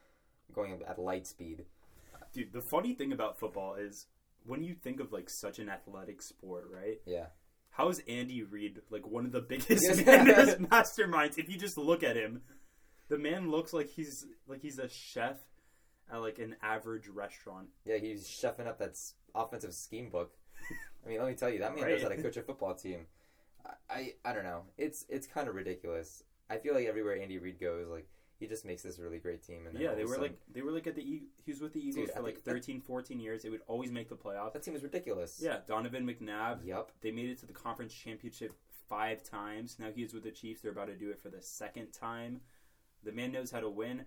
going 0.53 0.81
at 0.87 0.97
light 0.97 1.27
speed. 1.27 1.65
Dude, 2.31 2.53
the 2.53 2.61
funny 2.61 2.93
thing 2.93 3.11
about 3.11 3.37
football 3.37 3.75
is 3.75 4.05
when 4.45 4.63
you 4.63 4.75
think 4.75 5.01
of 5.01 5.11
like 5.11 5.29
such 5.29 5.59
an 5.59 5.67
athletic 5.67 6.21
sport, 6.21 6.69
right? 6.73 7.01
Yeah, 7.05 7.25
How 7.71 7.89
is 7.89 8.01
Andy 8.07 8.43
Reid 8.43 8.79
like 8.89 9.05
one 9.05 9.25
of 9.25 9.33
the 9.33 9.41
biggest 9.49 9.83
masterminds? 10.05 11.37
If 11.37 11.49
you 11.49 11.57
just 11.57 11.77
look 11.77 12.01
at 12.01 12.15
him, 12.15 12.43
the 13.09 13.17
man 13.17 13.51
looks 13.51 13.73
like 13.73 13.89
he's 13.89 14.25
like 14.47 14.61
he's 14.61 14.79
a 14.79 14.87
chef 14.87 15.35
at 16.11 16.17
like 16.21 16.39
an 16.39 16.55
average 16.61 17.07
restaurant. 17.07 17.67
yeah, 17.85 17.97
he's 17.97 18.27
chefing 18.27 18.67
up 18.67 18.79
that 18.79 18.89
s- 18.91 19.13
offensive 19.35 19.73
scheme 19.73 20.09
book. 20.09 20.33
I 21.05 21.09
mean, 21.09 21.19
let 21.19 21.27
me 21.27 21.33
tell 21.35 21.49
you, 21.49 21.59
that 21.59 21.75
man 21.75 21.87
knows 21.89 22.01
how 22.03 22.09
to 22.09 22.21
coach 22.21 22.37
a 22.37 22.41
football 22.41 22.73
team. 22.75 23.07
I, 23.65 23.93
I, 23.93 24.13
I 24.25 24.33
don't 24.33 24.43
know. 24.43 24.61
It's 24.77 25.05
it's 25.09 25.27
kind 25.27 25.47
of 25.47 25.55
ridiculous. 25.55 26.23
I 26.49 26.57
feel 26.57 26.73
like 26.73 26.85
everywhere 26.87 27.17
Andy 27.21 27.37
Reid 27.39 27.59
goes, 27.59 27.87
like 27.87 28.07
he 28.39 28.47
just 28.47 28.65
makes 28.65 28.81
this 28.83 28.99
really 28.99 29.19
great 29.19 29.41
team. 29.45 29.65
And 29.67 29.75
then 29.75 29.81
Yeah, 29.81 29.93
they 29.95 30.05
were 30.05 30.17
like 30.17 30.37
they 30.51 30.61
were 30.61 30.71
like 30.71 30.87
at 30.87 30.95
the 30.95 31.01
e- 31.01 31.23
he 31.45 31.51
was 31.51 31.61
with 31.61 31.73
the 31.73 31.79
Eagles 31.79 32.07
Dude, 32.07 32.15
for 32.15 32.21
like 32.21 32.33
think 32.35 32.45
that- 32.45 32.51
13, 32.51 32.81
14 32.81 33.19
years. 33.19 33.43
They 33.43 33.49
would 33.49 33.61
always 33.67 33.91
make 33.91 34.09
the 34.09 34.15
playoffs. 34.15 34.53
that 34.53 34.63
team 34.63 34.75
is 34.75 34.83
ridiculous. 34.83 35.39
Yeah, 35.43 35.57
Donovan 35.67 36.05
McNabb. 36.05 36.65
Yep. 36.65 36.91
They 37.01 37.11
made 37.11 37.29
it 37.29 37.39
to 37.39 37.45
the 37.45 37.53
conference 37.53 37.93
championship 37.93 38.53
five 38.89 39.23
times. 39.23 39.77
Now 39.79 39.87
he's 39.95 40.13
with 40.13 40.23
the 40.23 40.31
Chiefs. 40.31 40.61
They're 40.61 40.71
about 40.71 40.87
to 40.87 40.95
do 40.95 41.09
it 41.09 41.19
for 41.19 41.29
the 41.29 41.41
second 41.41 41.91
time. 41.93 42.41
The 43.03 43.11
man 43.11 43.31
knows 43.31 43.51
how 43.51 43.59
to 43.61 43.69
win. 43.69 44.05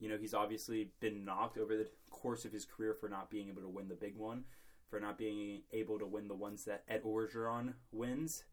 You 0.00 0.08
know, 0.08 0.16
he's 0.16 0.34
obviously 0.34 0.90
been 1.00 1.24
knocked 1.24 1.58
over 1.58 1.76
the 1.76 1.88
course 2.10 2.44
of 2.44 2.52
his 2.52 2.64
career 2.64 2.94
for 2.94 3.08
not 3.08 3.30
being 3.30 3.48
able 3.48 3.62
to 3.62 3.68
win 3.68 3.88
the 3.88 3.94
big 3.94 4.16
one, 4.16 4.44
for 4.88 5.00
not 5.00 5.18
being 5.18 5.62
able 5.72 5.98
to 5.98 6.06
win 6.06 6.28
the 6.28 6.34
ones 6.34 6.64
that 6.64 6.84
Ed 6.88 7.02
Orgeron 7.02 7.74
wins. 7.90 8.44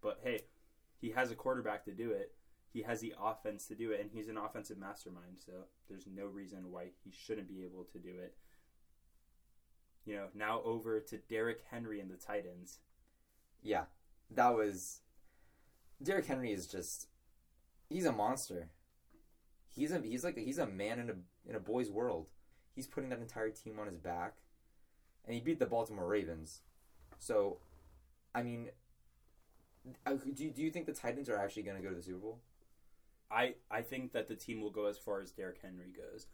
But 0.00 0.20
hey, 0.22 0.42
he 1.00 1.10
has 1.10 1.30
a 1.30 1.34
quarterback 1.34 1.84
to 1.86 1.92
do 1.92 2.10
it. 2.10 2.32
He 2.72 2.82
has 2.82 3.00
the 3.00 3.14
offense 3.20 3.66
to 3.66 3.74
do 3.74 3.90
it, 3.90 4.00
and 4.00 4.10
he's 4.10 4.28
an 4.28 4.38
offensive 4.38 4.78
mastermind. 4.78 5.38
So 5.44 5.52
there's 5.88 6.06
no 6.06 6.24
reason 6.24 6.70
why 6.70 6.86
he 7.04 7.10
shouldn't 7.10 7.48
be 7.48 7.64
able 7.64 7.84
to 7.92 7.98
do 7.98 8.18
it. 8.18 8.34
You 10.06 10.16
know, 10.16 10.26
now 10.34 10.62
over 10.64 11.00
to 11.00 11.18
Derrick 11.18 11.60
Henry 11.70 12.00
and 12.00 12.10
the 12.10 12.16
Titans. 12.16 12.78
Yeah, 13.62 13.84
that 14.30 14.54
was. 14.54 15.00
Derrick 16.02 16.26
Henry 16.26 16.52
is 16.52 16.66
just. 16.66 17.08
He's 17.88 18.06
a 18.06 18.12
monster. 18.12 18.70
He's 19.74 19.92
a 19.92 20.00
he's 20.00 20.24
like 20.24 20.36
he's 20.36 20.58
a 20.58 20.66
man 20.66 20.98
in 20.98 21.10
a 21.10 21.14
in 21.48 21.56
a 21.56 21.60
boy's 21.60 21.90
world. 21.90 22.26
He's 22.74 22.86
putting 22.86 23.10
that 23.10 23.18
entire 23.20 23.50
team 23.50 23.78
on 23.78 23.86
his 23.86 23.98
back, 23.98 24.34
and 25.24 25.34
he 25.34 25.40
beat 25.40 25.58
the 25.58 25.66
Baltimore 25.66 26.06
Ravens. 26.06 26.60
So, 27.18 27.58
I 28.34 28.42
mean, 28.42 28.70
uh, 30.06 30.14
do 30.34 30.50
do 30.50 30.62
you 30.62 30.70
think 30.70 30.86
the 30.86 30.92
Titans 30.92 31.28
are 31.28 31.36
actually 31.36 31.62
going 31.62 31.76
to 31.76 31.82
go 31.82 31.90
to 31.90 31.94
the 31.94 32.02
Super 32.02 32.18
Bowl? 32.18 32.40
I 33.30 33.54
I 33.70 33.82
think 33.82 34.12
that 34.12 34.28
the 34.28 34.36
team 34.36 34.60
will 34.60 34.70
go 34.70 34.86
as 34.86 34.98
far 34.98 35.20
as 35.20 35.30
Derrick 35.30 35.58
Henry 35.62 35.92
goes. 35.94 36.26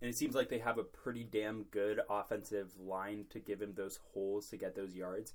And 0.00 0.10
it 0.10 0.16
seems 0.16 0.34
like 0.34 0.50
they 0.50 0.58
have 0.58 0.76
a 0.76 0.84
pretty 0.84 1.24
damn 1.24 1.64
good 1.64 2.00
offensive 2.10 2.72
line 2.78 3.24
to 3.30 3.38
give 3.38 3.62
him 3.62 3.72
those 3.74 3.98
holes 4.12 4.48
to 4.50 4.58
get 4.58 4.74
those 4.74 4.94
yards. 4.94 5.32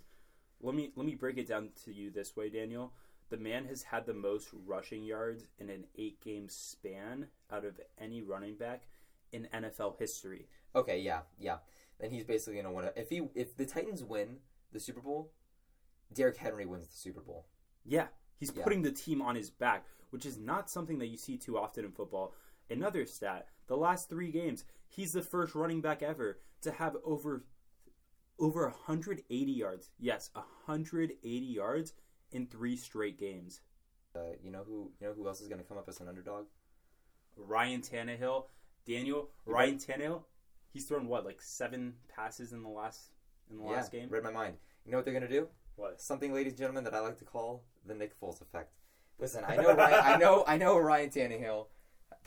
Let 0.62 0.75
me 0.75 0.91
let 0.95 1.05
me 1.05 1.15
break 1.15 1.38
it 1.38 1.48
down 1.48 1.69
to 1.86 1.93
you 1.93 2.12
this 2.12 2.36
way, 2.36 2.50
Daniel. 2.50 2.93
The 3.31 3.38
man 3.38 3.65
has 3.67 3.81
had 3.81 4.05
the 4.05 4.13
most 4.13 4.50
rushing 4.65 5.03
yards 5.05 5.45
in 5.57 5.69
an 5.69 5.85
8-game 5.97 6.50
span 6.50 7.27
out 7.50 7.63
of 7.63 7.79
any 7.97 8.21
running 8.21 8.55
back 8.55 8.83
in 9.31 9.47
NFL 9.53 9.97
history. 9.97 10.50
Okay, 10.75 11.00
yeah, 11.00 11.21
yeah. 11.39 11.59
Then 11.97 12.11
he's 12.11 12.25
basically 12.25 12.55
going 12.55 12.65
to 12.65 12.71
win. 12.71 12.85
it. 12.85 12.93
If 12.97 13.09
he 13.09 13.29
if 13.33 13.55
the 13.55 13.65
Titans 13.65 14.03
win 14.03 14.39
the 14.73 14.81
Super 14.81 15.00
Bowl, 15.00 15.31
Derrick 16.13 16.35
Henry 16.35 16.65
wins 16.65 16.88
the 16.88 16.97
Super 16.97 17.21
Bowl. 17.21 17.45
Yeah, 17.85 18.07
he's 18.38 18.51
Yeah. 18.53 18.63
putting 18.63 18.81
the 18.81 18.91
team 18.91 19.21
on 19.21 19.35
his 19.35 19.50
back, 19.50 19.85
which 20.09 20.25
is 20.25 20.38
not 20.38 20.69
something 20.69 21.00
that 21.00 21.07
you 21.07 21.17
see 21.17 21.38
too 21.38 21.57
often 21.57 21.85
in 21.85 21.91
football. 21.93 22.33
Another 22.69 23.05
stat: 23.05 23.47
the 23.67 23.77
last 23.77 24.09
three 24.09 24.31
games, 24.31 24.65
he's 24.89 25.13
the 25.13 25.21
first 25.21 25.55
running 25.55 25.79
back 25.79 26.03
ever 26.03 26.39
to 26.61 26.71
have 26.71 26.97
over 27.05 27.45
over 28.39 28.63
180 28.67 29.51
yards. 29.53 29.89
Yes, 30.00 30.31
180 30.33 31.45
yards 31.45 31.93
in 32.31 32.47
three 32.47 32.75
straight 32.75 33.17
games. 33.17 33.61
Uh, 34.15 34.33
you 34.43 34.51
know 34.51 34.63
who 34.65 34.91
you 35.00 35.07
know 35.07 35.13
who 35.13 35.27
else 35.27 35.41
is 35.41 35.47
going 35.47 35.61
to 35.61 35.67
come 35.67 35.77
up 35.77 35.88
as 35.88 36.00
an 36.00 36.07
underdog? 36.07 36.45
Ryan 37.38 37.81
Tannehill, 37.81 38.45
Daniel 38.85 39.29
Ryan 39.45 39.77
Tannehill, 39.77 40.23
he's 40.73 40.85
thrown 40.85 41.07
what 41.07 41.25
like 41.25 41.41
seven 41.41 41.95
passes 42.13 42.51
in 42.51 42.63
the 42.63 42.69
last 42.69 43.11
in 43.50 43.57
the 43.57 43.63
last 43.63 43.91
game. 43.91 44.09
Read 44.09 44.23
my 44.23 44.31
mind. 44.31 44.55
You 44.85 44.91
know 44.91 44.97
what 44.97 45.05
they're 45.05 45.13
going 45.13 45.27
to 45.27 45.29
do? 45.29 45.47
What? 45.75 46.01
Something, 46.01 46.33
ladies 46.33 46.53
and 46.53 46.59
gentlemen, 46.59 46.83
that 46.85 46.93
I 46.93 47.00
like 47.00 47.17
to 47.19 47.25
call 47.25 47.63
the 47.85 47.93
Nick 47.93 48.19
Foles 48.19 48.41
effect. 48.41 48.73
Listen, 49.19 49.43
I 49.47 49.55
know, 49.57 49.73
Ryan, 49.75 50.01
I 50.03 50.17
know, 50.17 50.43
I 50.47 50.57
know. 50.57 50.77
Ryan 50.77 51.09
Tannehill 51.09 51.67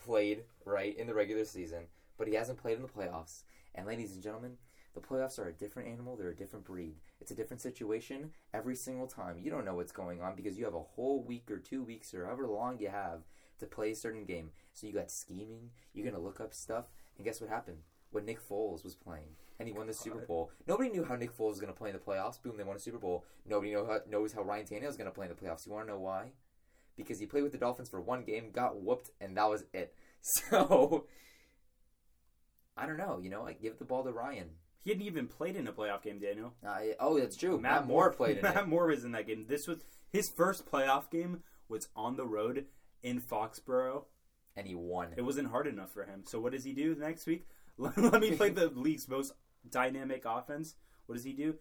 played 0.04 0.44
right 0.64 0.96
in 0.96 1.06
the 1.06 1.14
regular 1.14 1.44
season, 1.44 1.84
but 2.16 2.28
he 2.28 2.34
hasn't 2.34 2.58
played 2.58 2.76
in 2.76 2.82
the 2.82 2.88
playoffs. 2.88 3.42
And 3.74 3.86
ladies 3.86 4.12
and 4.12 4.22
gentlemen, 4.22 4.56
the 4.94 5.00
playoffs 5.00 5.38
are 5.38 5.48
a 5.48 5.52
different 5.52 5.88
animal. 5.88 6.16
They're 6.16 6.30
a 6.30 6.36
different 6.36 6.64
breed. 6.64 6.94
It's 7.20 7.30
a 7.30 7.34
different 7.34 7.60
situation 7.60 8.30
every 8.52 8.76
single 8.76 9.06
time. 9.06 9.38
You 9.42 9.50
don't 9.50 9.64
know 9.64 9.74
what's 9.74 9.92
going 9.92 10.22
on 10.22 10.36
because 10.36 10.56
you 10.56 10.64
have 10.64 10.74
a 10.74 10.80
whole 10.80 11.22
week 11.22 11.50
or 11.50 11.58
two 11.58 11.82
weeks 11.82 12.14
or 12.14 12.26
however 12.26 12.46
long 12.46 12.78
you 12.78 12.88
have 12.88 13.22
to 13.58 13.66
play 13.66 13.90
a 13.90 13.96
certain 13.96 14.24
game. 14.24 14.50
So 14.72 14.86
you 14.86 14.92
got 14.92 15.10
scheming. 15.10 15.70
You're 15.92 16.10
gonna 16.10 16.22
look 16.22 16.40
up 16.40 16.54
stuff, 16.54 16.86
and 17.16 17.24
guess 17.24 17.40
what 17.40 17.50
happened 17.50 17.78
when 18.10 18.24
Nick 18.24 18.40
Foles 18.46 18.84
was 18.84 18.94
playing 18.94 19.36
and 19.58 19.68
he 19.68 19.74
won 19.74 19.86
the 19.86 19.94
Super 19.94 20.20
Bowl? 20.20 20.50
Nobody 20.66 20.90
knew 20.90 21.04
how 21.04 21.16
Nick 21.16 21.36
Foles 21.36 21.50
was 21.50 21.60
gonna 21.60 21.72
play 21.72 21.90
in 21.90 21.96
the 21.96 22.00
playoffs. 22.00 22.40
Boom, 22.40 22.56
they 22.56 22.64
won 22.64 22.76
a 22.76 22.80
Super 22.80 22.98
Bowl. 22.98 23.24
Nobody 23.46 23.72
know 23.72 23.86
how, 23.86 24.00
knows 24.08 24.32
how 24.32 24.42
Ryan 24.42 24.66
Tannehill 24.66 24.88
is 24.88 24.96
gonna 24.96 25.10
play 25.10 25.26
in 25.26 25.34
the 25.34 25.40
playoffs. 25.40 25.66
You 25.66 25.72
want 25.72 25.86
to 25.86 25.92
know 25.92 26.00
why? 26.00 26.32
Because 26.96 27.18
he 27.18 27.26
played 27.26 27.42
with 27.42 27.52
the 27.52 27.58
Dolphins 27.58 27.88
for 27.88 28.00
one 28.00 28.22
game, 28.22 28.50
got 28.52 28.80
whooped, 28.80 29.10
and 29.20 29.36
that 29.36 29.50
was 29.50 29.64
it. 29.72 29.94
So 30.26 31.04
I 32.76 32.86
don't 32.86 32.96
know. 32.96 33.20
You 33.22 33.30
know, 33.30 33.46
I 33.46 33.52
give 33.52 33.78
the 33.78 33.84
ball 33.84 34.04
to 34.04 34.10
Ryan. 34.10 34.50
He 34.84 34.90
hadn't 34.90 35.06
even 35.06 35.26
played 35.26 35.56
in 35.56 35.66
a 35.66 35.72
playoff 35.72 36.02
game, 36.02 36.18
Daniel. 36.18 36.52
Uh, 36.64 36.68
I, 36.68 36.94
oh, 37.00 37.18
that's 37.18 37.36
true. 37.36 37.58
Matt, 37.58 37.86
Moore 37.86 38.12
played 38.12 38.36
in 38.38 38.42
Matt 38.42 38.56
it. 38.58 38.68
Moore 38.68 38.86
was 38.88 39.02
in 39.04 39.12
that 39.12 39.26
game. 39.26 39.46
This 39.48 39.66
was 39.66 39.78
his 40.12 40.30
first 40.36 40.70
playoff 40.70 41.10
game. 41.10 41.42
Was 41.68 41.88
on 41.96 42.16
the 42.16 42.26
road 42.26 42.66
in 43.02 43.20
Foxborough. 43.20 44.04
and 44.56 44.66
he 44.66 44.74
won. 44.74 45.08
It 45.16 45.22
wasn't 45.22 45.48
hard 45.48 45.66
enough 45.66 45.92
for 45.92 46.04
him. 46.04 46.22
So 46.26 46.38
what 46.38 46.52
does 46.52 46.64
he 46.64 46.72
do 46.74 46.94
next 46.94 47.26
week? 47.26 47.46
Let 47.78 48.20
me 48.20 48.32
play 48.36 48.50
the 48.50 48.66
league's 48.74 49.08
most 49.08 49.32
dynamic 49.68 50.24
offense. 50.26 50.74
What 51.06 51.14
does 51.16 51.24
he 51.24 51.32
do? 51.32 51.54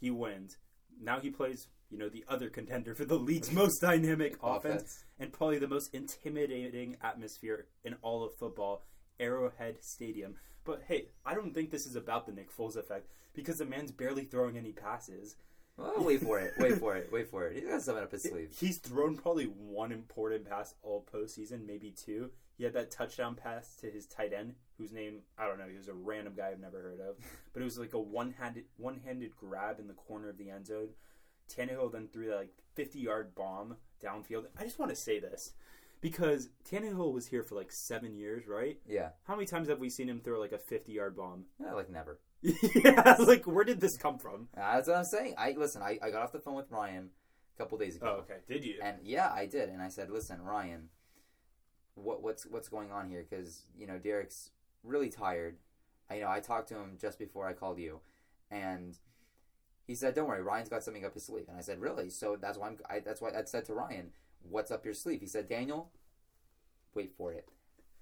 He 0.00 0.10
wins. 0.10 0.56
Now 1.00 1.20
he 1.20 1.30
plays, 1.30 1.68
you 1.90 1.98
know, 1.98 2.08
the 2.08 2.24
other 2.28 2.48
contender 2.48 2.94
for 2.94 3.04
the 3.04 3.18
league's 3.18 3.52
most 3.52 3.80
dynamic 3.80 4.36
offense, 4.42 4.82
Offense. 4.82 5.04
and 5.18 5.32
probably 5.32 5.58
the 5.58 5.68
most 5.68 5.94
intimidating 5.94 6.96
atmosphere 7.02 7.66
in 7.84 7.94
all 8.02 8.24
of 8.24 8.34
football, 8.38 8.82
Arrowhead 9.22 9.76
Stadium. 9.82 10.34
But 10.64 10.82
hey, 10.86 11.06
I 11.24 11.34
don't 11.34 11.54
think 11.54 11.70
this 11.70 11.86
is 11.86 11.96
about 11.96 12.26
the 12.26 12.32
Nick 12.32 12.54
Foles 12.54 12.76
effect 12.76 13.08
because 13.34 13.58
the 13.58 13.64
man's 13.64 13.92
barely 13.92 14.24
throwing 14.24 14.56
any 14.58 14.72
passes. 14.72 15.36
Oh, 15.78 16.02
wait 16.02 16.20
for 16.20 16.38
it. 16.38 16.52
Wait 16.58 16.78
for 16.78 16.96
it. 16.96 17.08
Wait 17.10 17.28
for 17.28 17.46
it. 17.46 17.56
He's 17.56 17.64
got 17.64 17.80
something 17.80 18.04
up 18.04 18.12
his 18.12 18.24
sleeve. 18.24 18.54
He's 18.58 18.76
thrown 18.76 19.16
probably 19.16 19.46
one 19.46 19.90
important 19.90 20.48
pass 20.48 20.74
all 20.82 21.06
postseason, 21.12 21.66
maybe 21.66 21.90
two. 21.90 22.30
He 22.58 22.64
had 22.64 22.74
that 22.74 22.90
touchdown 22.90 23.34
pass 23.34 23.74
to 23.76 23.90
his 23.90 24.06
tight 24.06 24.32
end, 24.32 24.54
whose 24.76 24.92
name 24.92 25.20
I 25.38 25.46
don't 25.46 25.58
know. 25.58 25.68
He 25.70 25.78
was 25.78 25.88
a 25.88 25.94
random 25.94 26.34
guy 26.36 26.50
I've 26.50 26.60
never 26.60 26.82
heard 26.82 27.00
of, 27.00 27.16
but 27.52 27.62
it 27.62 27.64
was 27.64 27.78
like 27.78 27.94
a 27.94 28.00
one-handed 28.00 28.64
one-handed 28.76 29.34
grab 29.36 29.80
in 29.80 29.88
the 29.88 29.94
corner 29.94 30.28
of 30.28 30.36
the 30.36 30.50
end 30.50 30.66
zone. 30.66 30.90
Tannehill 31.48 31.90
then 31.90 32.08
threw 32.12 32.28
that 32.28 32.36
like 32.36 32.52
50-yard 32.76 33.34
bomb 33.34 33.76
downfield. 34.04 34.44
I 34.58 34.64
just 34.64 34.78
want 34.78 34.90
to 34.90 34.96
say 34.96 35.18
this 35.18 35.52
because 36.02 36.50
Tannehill 36.68 37.12
was 37.12 37.28
here 37.28 37.42
for 37.42 37.54
like 37.54 37.72
seven 37.72 38.14
years, 38.14 38.46
right? 38.46 38.76
Yeah. 38.86 39.10
How 39.24 39.34
many 39.34 39.46
times 39.46 39.68
have 39.68 39.78
we 39.78 39.88
seen 39.88 40.08
him 40.08 40.20
throw 40.20 40.38
like 40.38 40.52
a 40.52 40.58
50-yard 40.58 41.16
bomb? 41.16 41.44
Yeah, 41.58 41.72
like 41.72 41.88
never. 41.88 42.18
yeah, 42.42 43.16
like 43.20 43.46
where 43.46 43.64
did 43.64 43.80
this 43.80 43.96
come 43.96 44.18
from? 44.18 44.48
Uh, 44.54 44.74
That's 44.74 44.88
what 44.88 44.96
I'm 44.98 45.04
saying. 45.04 45.34
I 45.38 45.54
listen. 45.56 45.80
I, 45.80 45.98
I 46.02 46.10
got 46.10 46.22
off 46.22 46.32
the 46.32 46.40
phone 46.40 46.56
with 46.56 46.70
Ryan 46.70 47.10
a 47.54 47.58
couple 47.58 47.78
days 47.78 47.96
ago. 47.96 48.16
Oh, 48.16 48.20
okay. 48.22 48.40
Did 48.48 48.64
you? 48.64 48.80
And 48.82 48.96
yeah, 49.04 49.32
I 49.32 49.46
did. 49.46 49.68
And 49.68 49.80
I 49.80 49.88
said, 49.88 50.10
"Listen, 50.10 50.42
Ryan, 50.42 50.88
what 51.94 52.20
what's 52.20 52.44
what's 52.44 52.68
going 52.68 52.90
on 52.90 53.08
here? 53.08 53.24
Because 53.28 53.62
you 53.78 53.86
know 53.86 53.96
Derrick's 53.96 54.50
really 54.82 55.08
tired. 55.08 55.58
I 56.10 56.16
you 56.16 56.22
know 56.22 56.30
I 56.30 56.40
talked 56.40 56.68
to 56.70 56.74
him 56.74 56.98
just 57.00 57.16
before 57.16 57.46
I 57.46 57.52
called 57.52 57.78
you, 57.78 58.00
and 58.50 58.98
he 59.86 59.94
said, 59.94 60.16
"Don't 60.16 60.26
worry, 60.26 60.42
Ryan's 60.42 60.68
got 60.68 60.82
something 60.82 61.04
up 61.04 61.14
his 61.14 61.26
sleeve." 61.26 61.44
And 61.48 61.56
I 61.56 61.60
said, 61.60 61.80
"Really?" 61.80 62.10
So 62.10 62.36
that's 62.40 62.58
why 62.58 62.66
I'm. 62.66 62.78
I, 62.90 62.98
that's 62.98 63.20
why 63.20 63.28
I 63.28 63.44
said 63.44 63.66
to 63.66 63.74
Ryan, 63.74 64.10
"What's 64.48 64.70
up 64.70 64.84
your 64.84 64.94
sleeve?" 64.94 65.20
He 65.20 65.26
said, 65.26 65.48
"Daniel, 65.48 65.92
wait 66.94 67.12
for 67.16 67.32
it." 67.32 67.48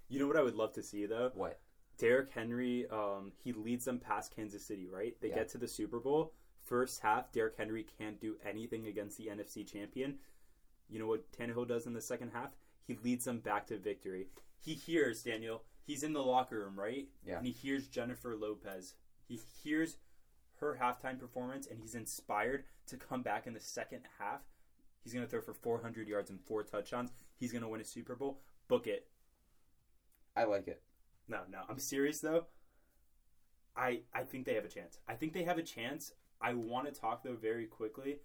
you 0.09 0.19
know 0.19 0.27
what 0.27 0.37
I 0.37 0.43
would 0.43 0.57
love 0.57 0.73
to 0.73 0.83
see 0.83 1.07
though? 1.07 1.31
What? 1.35 1.61
Derrick 1.97 2.31
Henry, 2.33 2.89
um, 2.89 3.31
he 3.45 3.53
leads 3.53 3.85
them 3.85 4.01
past 4.01 4.35
Kansas 4.35 4.65
City, 4.67 4.89
right? 4.89 5.17
They 5.21 5.29
Yeah. 5.29 5.37
get 5.37 5.49
to 5.51 5.59
the 5.59 5.69
Super 5.69 6.01
Bowl. 6.01 6.35
First 6.63 7.01
half, 7.01 7.31
Derrick 7.31 7.57
Henry 7.57 7.85
can't 7.85 8.19
do 8.21 8.37
anything 8.43 8.87
against 8.89 9.19
the 9.19 9.29
NFC 9.29 9.63
champion. 9.65 10.19
You 10.89 10.99
know 10.99 11.07
what 11.07 11.31
Tannehill 11.31 11.69
does 11.69 11.87
in 11.87 11.93
the 11.93 12.01
second 12.01 12.31
half? 12.31 12.57
He 12.83 12.97
leads 12.97 13.25
them 13.25 13.39
back 13.39 13.69
to 13.69 13.79
victory. 13.79 14.31
He 14.59 14.75
hears, 14.75 15.23
Daniel, 15.23 15.65
he's 15.85 16.03
in 16.03 16.13
the 16.13 16.25
locker 16.25 16.59
room, 16.59 16.77
right? 16.79 17.09
Yeah. 17.25 17.37
And 17.39 17.47
he 17.47 17.53
hears 17.53 17.87
Jennifer 17.87 18.35
Lopez. 18.35 18.95
He 19.29 19.37
hears 19.63 19.99
her 20.57 20.77
halftime 20.81 21.21
performance 21.21 21.69
and 21.69 21.79
he's 21.79 21.95
inspired 21.95 22.65
to 22.87 22.97
come 22.97 23.23
back 23.23 23.47
in 23.47 23.53
the 23.55 23.61
second 23.61 24.03
half. 24.19 24.50
He's 25.03 25.13
going 25.13 25.25
to 25.25 25.31
throw 25.31 25.41
for 25.41 25.55
400 25.55 26.09
yards 26.09 26.31
and 26.31 26.41
four 26.41 26.63
touchdowns. 26.63 27.13
He's 27.37 27.53
going 27.53 27.63
to 27.63 27.69
win 27.69 27.81
a 27.81 27.85
Super 27.85 28.15
Bowl. 28.15 28.41
Book 28.69 28.87
it. 28.87 29.09
I 30.37 30.45
like 30.45 30.69
it. 30.69 30.83
No, 31.29 31.41
no, 31.51 31.61
I'm 31.69 31.79
serious 31.79 32.21
though. 32.21 32.47
I 33.77 34.01
I 34.13 34.23
think 34.23 34.47
they 34.47 34.55
have 34.55 34.65
a 34.65 34.69
chance. 34.69 34.99
I 35.09 35.15
think 35.15 35.33
they 35.33 35.45
have 35.45 35.59
a 35.59 35.63
chance. 35.63 36.13
I 36.41 36.55
want 36.55 36.93
to 36.93 37.01
talk 37.01 37.23
though 37.23 37.37
very 37.37 37.67
quickly. 37.67 38.19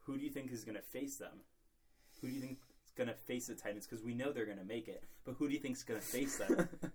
Who 0.00 0.16
do 0.18 0.24
you 0.24 0.30
think 0.30 0.50
is 0.52 0.64
going 0.64 0.76
to 0.76 0.82
face 0.82 1.16
them? 1.16 1.44
Who 2.20 2.28
do 2.28 2.34
you 2.34 2.40
think 2.40 2.58
is 2.84 2.92
going 2.96 3.08
to 3.08 3.14
face 3.14 3.46
the 3.46 3.54
Titans? 3.54 3.86
Because 3.86 4.04
we 4.04 4.14
know 4.14 4.32
they're 4.32 4.46
going 4.46 4.58
to 4.58 4.64
make 4.64 4.88
it, 4.88 5.04
but 5.24 5.36
who 5.38 5.46
do 5.46 5.54
you 5.54 5.60
think 5.60 5.76
is 5.76 5.84
going 5.84 6.00
to 6.00 6.06
face 6.06 6.38
them? 6.38 6.68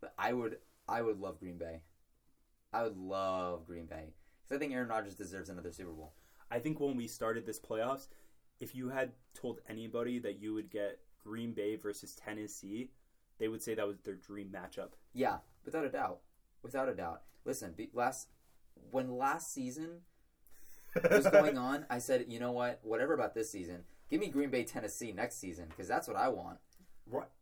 But 0.00 0.14
I 0.18 0.32
would. 0.32 0.58
I 0.88 1.02
would 1.02 1.18
love 1.18 1.40
Green 1.40 1.58
Bay. 1.58 1.80
I 2.72 2.82
would 2.82 2.96
love 2.96 3.66
Green 3.66 3.86
Bay 3.86 4.14
because 4.42 4.56
I 4.56 4.58
think 4.58 4.72
Aaron 4.72 4.88
Rodgers 4.88 5.14
deserves 5.14 5.48
another 5.48 5.72
Super 5.72 5.90
Bowl. 5.90 6.12
I 6.50 6.58
think 6.58 6.80
when 6.80 6.96
we 6.96 7.06
started 7.06 7.46
this 7.46 7.60
playoffs, 7.60 8.08
if 8.60 8.74
you 8.74 8.88
had 8.88 9.12
told 9.34 9.60
anybody 9.68 10.18
that 10.18 10.40
you 10.40 10.54
would 10.54 10.70
get 10.70 10.98
Green 11.22 11.52
Bay 11.52 11.76
versus 11.76 12.14
Tennessee, 12.14 12.90
they 13.38 13.48
would 13.48 13.62
say 13.62 13.74
that 13.74 13.86
was 13.86 13.98
their 14.00 14.14
dream 14.14 14.48
matchup. 14.52 14.90
Yeah, 15.12 15.38
without 15.64 15.84
a 15.84 15.90
doubt. 15.90 16.20
Without 16.62 16.88
a 16.88 16.94
doubt. 16.94 17.22
Listen, 17.44 17.72
be, 17.76 17.90
last 17.92 18.28
when 18.90 19.16
last 19.16 19.52
season 19.52 20.00
was 21.10 21.26
going 21.32 21.58
on, 21.58 21.86
I 21.90 21.98
said, 21.98 22.26
you 22.28 22.40
know 22.40 22.52
what? 22.52 22.80
Whatever 22.82 23.14
about 23.14 23.34
this 23.34 23.50
season, 23.50 23.84
give 24.10 24.20
me 24.20 24.28
Green 24.28 24.50
Bay, 24.50 24.64
Tennessee 24.64 25.12
next 25.12 25.36
season 25.36 25.66
because 25.68 25.88
that's 25.88 26.08
what 26.08 26.16
I 26.16 26.28
want. 26.28 26.58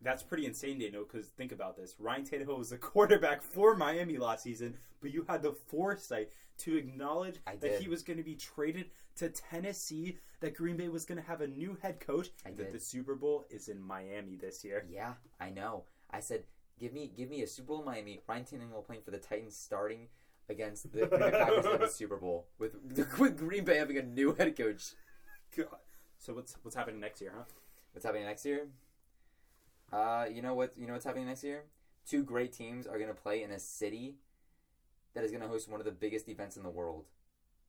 That's 0.02 0.22
pretty 0.22 0.46
insane, 0.46 0.78
Daniel. 0.78 1.04
Because 1.04 1.28
think 1.28 1.52
about 1.52 1.76
this: 1.76 1.96
Ryan 1.98 2.24
Tannehill 2.24 2.58
was 2.58 2.70
the 2.70 2.76
quarterback 2.92 3.42
for 3.42 3.74
Miami 3.74 4.16
last 4.18 4.42
season, 4.42 4.76
but 5.00 5.12
you 5.12 5.24
had 5.28 5.42
the 5.42 5.52
foresight 5.52 6.30
to 6.58 6.76
acknowledge 6.76 7.36
I 7.46 7.52
that 7.52 7.60
did. 7.60 7.82
he 7.82 7.88
was 7.88 8.02
going 8.02 8.16
to 8.16 8.22
be 8.22 8.34
traded 8.34 8.86
to 9.16 9.28
Tennessee, 9.28 10.18
that 10.40 10.54
Green 10.54 10.76
Bay 10.76 10.88
was 10.88 11.04
going 11.04 11.20
to 11.20 11.26
have 11.26 11.40
a 11.40 11.46
new 11.46 11.76
head 11.82 12.00
coach, 12.00 12.28
I 12.44 12.50
and 12.50 12.58
that 12.58 12.72
the 12.72 12.80
Super 12.80 13.14
Bowl 13.14 13.46
is 13.50 13.68
in 13.68 13.80
Miami 13.80 14.36
this 14.36 14.64
year. 14.64 14.86
Yeah, 14.90 15.14
I 15.40 15.50
know. 15.50 15.84
I 16.10 16.20
said, 16.20 16.44
give 16.78 16.92
me 16.92 17.10
give 17.16 17.30
me 17.30 17.42
a 17.42 17.46
Super 17.46 17.68
Bowl 17.68 17.80
in 17.80 17.86
Miami. 17.86 18.20
Ryan 18.26 18.44
Tannehill 18.44 18.86
playing 18.86 19.02
for 19.02 19.10
the 19.10 19.18
Titans, 19.18 19.56
starting 19.56 20.08
against 20.48 20.92
the 20.92 21.06
Bay 21.06 21.30
Packers 21.30 21.66
in 21.66 21.80
the 21.80 21.88
Super 21.92 22.16
Bowl 22.16 22.46
with 22.58 22.74
with 23.18 23.38
Green 23.38 23.64
Bay 23.64 23.78
having 23.78 23.98
a 23.98 24.02
new 24.02 24.34
head 24.34 24.56
coach. 24.56 24.92
God. 25.56 25.66
So 26.18 26.34
what's 26.34 26.56
what's 26.62 26.76
happening 26.76 27.00
next 27.00 27.20
year, 27.20 27.32
huh? 27.36 27.44
What's 27.92 28.04
happening 28.04 28.26
next 28.26 28.44
year? 28.44 28.68
Uh, 29.92 30.26
you 30.30 30.42
know 30.42 30.54
what? 30.54 30.72
You 30.76 30.86
know 30.86 30.92
what's 30.94 31.04
happening 31.04 31.26
next 31.26 31.44
year? 31.44 31.64
Two 32.08 32.22
great 32.22 32.52
teams 32.52 32.86
are 32.86 32.98
going 32.98 33.08
to 33.08 33.14
play 33.14 33.42
in 33.42 33.50
a 33.50 33.58
city 33.58 34.16
that 35.14 35.24
is 35.24 35.30
going 35.30 35.42
to 35.42 35.48
host 35.48 35.68
one 35.68 35.80
of 35.80 35.86
the 35.86 35.92
biggest 35.92 36.28
events 36.28 36.56
in 36.56 36.62
the 36.62 36.70
world. 36.70 37.06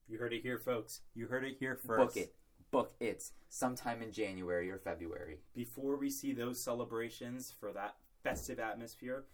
You 0.08 0.18
heard 0.18 0.34
it 0.34 0.42
here, 0.42 0.58
folks. 0.58 1.02
You 1.16 1.28
heard 1.28 1.44
it 1.44 1.58
here 1.60 1.76
first. 1.76 2.16
Book 2.16 2.18
it. 2.18 2.36
Book 2.72 2.94
it. 3.00 3.32
Sometime 3.50 4.02
in 4.02 4.12
January 4.12 4.70
or 4.70 4.78
February. 4.78 5.40
Before 5.56 5.98
we 5.98 6.10
see 6.10 6.34
those 6.34 6.62
celebrations 6.62 7.54
for 7.60 7.72
that 7.74 7.96
festive 8.24 8.60
atmosphere, 8.60 9.26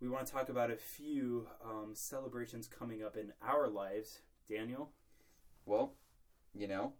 we 0.00 0.08
want 0.08 0.26
to 0.26 0.32
talk 0.32 0.48
about 0.48 0.70
a 0.70 0.76
few 0.76 1.46
um, 1.64 1.90
celebrations 1.94 2.66
coming 2.68 3.02
up 3.02 3.16
in 3.16 3.32
our 3.42 3.68
lives. 3.68 4.20
Daniel, 4.48 4.90
Well, 5.64 5.94
you 6.54 6.66
know, 6.66 6.94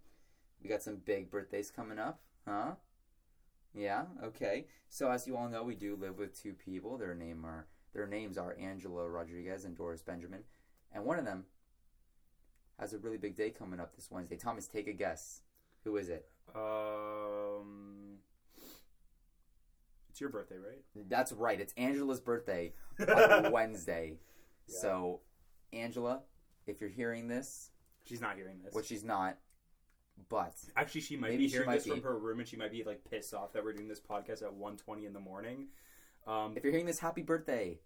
we 0.63 0.69
got 0.69 0.83
some 0.83 0.97
big 0.97 1.31
birthdays 1.31 1.71
coming 1.71 1.99
up, 1.99 2.21
huh? 2.47 2.73
Yeah, 3.75 4.05
okay. 4.25 4.67
So 4.89 5.11
as 5.11 5.27
you 5.27 5.37
all 5.37 5.49
know, 5.49 5.63
we 5.63 5.75
do 5.75 5.97
live 5.97 6.19
with 6.19 6.41
two 6.41 6.53
people. 6.53 6.99
Their 6.99 7.15
name 7.15 7.45
are 7.45 7.67
their 7.95 8.07
names 8.07 8.39
are 8.39 8.57
Angela 8.59 9.09
Rodriguez 9.09 9.65
and 9.65 9.77
Doris 9.77 10.03
Benjamin, 10.03 10.45
and 10.93 11.05
one 11.05 11.19
of 11.19 11.25
them 11.25 11.45
has 12.79 12.93
a 12.93 12.99
really 12.99 13.19
big 13.19 13.37
day 13.37 13.51
coming 13.51 13.81
up 13.81 13.95
this 13.95 14.11
Wednesday. 14.11 14.37
Thomas, 14.37 14.67
take 14.67 14.87
a 14.89 14.93
guess. 14.93 15.43
Who 15.85 15.97
is 15.97 16.09
it? 16.09 16.27
um, 16.55 18.17
it's 20.09 20.21
your 20.21 20.31
birthday, 20.31 20.57
right? 20.57 20.83
That's 21.09 21.33
right. 21.33 21.61
It's 21.61 21.73
Angela's 21.77 22.21
birthday 22.21 22.73
on 23.09 23.53
Wednesday. 23.53 24.19
Yeah. 24.67 24.79
So, 24.81 25.21
Angela, 25.73 26.23
if 26.67 26.81
you're 26.81 26.91
hearing 26.91 27.29
this, 27.29 27.71
She's 28.05 28.21
not 28.21 28.37
hearing 28.37 28.59
this. 28.65 28.75
Well, 28.75 28.83
she's 28.83 29.05
not, 29.05 29.37
but 30.29 30.55
Actually, 30.77 31.01
she 31.03 31.17
might 31.17 31.37
be 31.39 31.49
she 31.49 31.55
hearing 31.55 31.67
might 31.67 31.77
this 31.77 31.85
be. 31.85 31.91
from 31.91 32.03
her 32.03 32.19
room, 32.19 32.41
and 32.41 32.49
she 32.49 32.57
might 32.57 32.73
be 32.73 32.85
like 32.85 33.03
pissed 33.11 33.35
off 33.35 33.53
that 33.53 33.65
we're 33.65 33.73
doing 33.73 33.89
this 33.89 34.01
podcast 34.01 34.43
at 34.43 34.53
1.20 34.53 35.07
in 35.07 35.13
the 35.13 35.21
morning. 35.21 35.69
Um, 36.27 36.55
if 36.57 36.65
you're 36.65 36.73
hearing 36.73 36.87
this, 36.87 36.99
happy 36.99 37.23
birthday. 37.23 37.81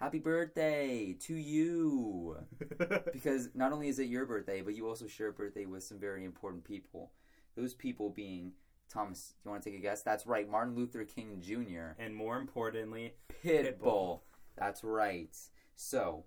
Happy 0.00 0.18
birthday 0.18 1.14
to 1.20 1.34
you. 1.34 2.36
because 3.12 3.50
not 3.54 3.72
only 3.72 3.88
is 3.88 3.98
it 3.98 4.08
your 4.08 4.26
birthday, 4.26 4.60
but 4.60 4.74
you 4.74 4.88
also 4.88 5.06
share 5.06 5.28
a 5.28 5.32
birthday 5.32 5.66
with 5.66 5.84
some 5.84 5.98
very 5.98 6.24
important 6.24 6.64
people. 6.64 7.12
Those 7.56 7.74
people 7.74 8.10
being 8.10 8.52
Thomas. 8.88 9.34
Do 9.42 9.48
you 9.48 9.50
want 9.52 9.62
to 9.62 9.70
take 9.70 9.78
a 9.78 9.82
guess? 9.82 10.02
That's 10.02 10.26
right, 10.26 10.48
Martin 10.48 10.74
Luther 10.74 11.04
King 11.04 11.40
Jr. 11.40 12.00
and 12.02 12.14
more 12.14 12.38
importantly, 12.38 13.14
Pitbull. 13.44 13.78
Pitbull. 13.80 14.20
That's 14.56 14.84
right. 14.84 15.36
So, 15.76 16.24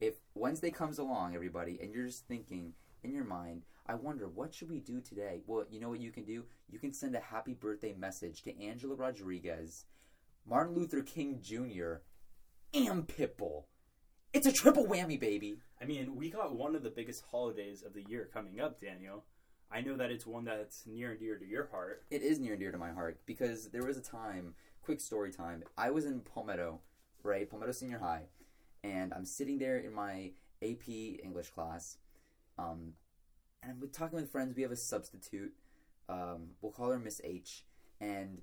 if 0.00 0.14
Wednesday 0.34 0.70
comes 0.70 0.98
along, 0.98 1.34
everybody, 1.34 1.78
and 1.82 1.92
you're 1.92 2.06
just 2.06 2.26
thinking 2.26 2.74
in 3.06 3.14
your 3.14 3.24
mind, 3.24 3.62
I 3.86 3.94
wonder 3.94 4.28
what 4.28 4.52
should 4.52 4.68
we 4.68 4.80
do 4.80 5.00
today? 5.00 5.40
Well, 5.46 5.64
you 5.70 5.80
know 5.80 5.88
what 5.88 6.00
you 6.00 6.10
can 6.10 6.24
do? 6.24 6.44
You 6.68 6.78
can 6.78 6.92
send 6.92 7.14
a 7.14 7.20
happy 7.20 7.54
birthday 7.54 7.94
message 7.96 8.42
to 8.42 8.60
Angela 8.62 8.96
Rodriguez, 8.96 9.84
Martin 10.44 10.74
Luther 10.74 11.02
King 11.02 11.38
Jr., 11.40 12.02
and 12.74 13.06
Pitbull. 13.06 13.64
It's 14.32 14.46
a 14.46 14.52
triple 14.52 14.86
whammy, 14.86 15.18
baby. 15.18 15.60
I 15.80 15.84
mean, 15.84 16.16
we 16.16 16.30
got 16.30 16.56
one 16.56 16.74
of 16.74 16.82
the 16.82 16.90
biggest 16.90 17.22
holidays 17.30 17.82
of 17.86 17.94
the 17.94 18.04
year 18.08 18.28
coming 18.32 18.60
up, 18.60 18.80
Daniel. 18.80 19.24
I 19.70 19.80
know 19.80 19.96
that 19.96 20.10
it's 20.10 20.26
one 20.26 20.44
that's 20.44 20.84
near 20.86 21.12
and 21.12 21.20
dear 21.20 21.38
to 21.38 21.46
your 21.46 21.68
heart. 21.68 22.02
It 22.10 22.22
is 22.22 22.38
near 22.38 22.52
and 22.52 22.60
dear 22.60 22.72
to 22.72 22.78
my 22.78 22.90
heart 22.90 23.20
because 23.24 23.70
there 23.70 23.84
was 23.84 23.96
a 23.96 24.02
time, 24.02 24.54
quick 24.82 25.00
story 25.00 25.32
time. 25.32 25.62
I 25.78 25.90
was 25.90 26.04
in 26.06 26.20
Palmetto, 26.20 26.80
right? 27.22 27.48
Palmetto 27.48 27.72
Senior 27.72 27.98
High, 27.98 28.24
and 28.82 29.14
I'm 29.14 29.24
sitting 29.24 29.58
there 29.58 29.78
in 29.78 29.92
my 29.92 30.32
AP 30.62 30.88
English 30.88 31.50
class, 31.50 31.98
um, 32.58 32.92
and 33.62 33.72
I'm 33.82 33.88
talking 33.90 34.16
with 34.20 34.30
friends. 34.30 34.54
We 34.56 34.62
have 34.62 34.72
a 34.72 34.76
substitute. 34.76 35.52
Um, 36.08 36.50
we'll 36.60 36.72
call 36.72 36.90
her 36.90 36.98
Miss 36.98 37.20
H, 37.24 37.64
and 38.00 38.42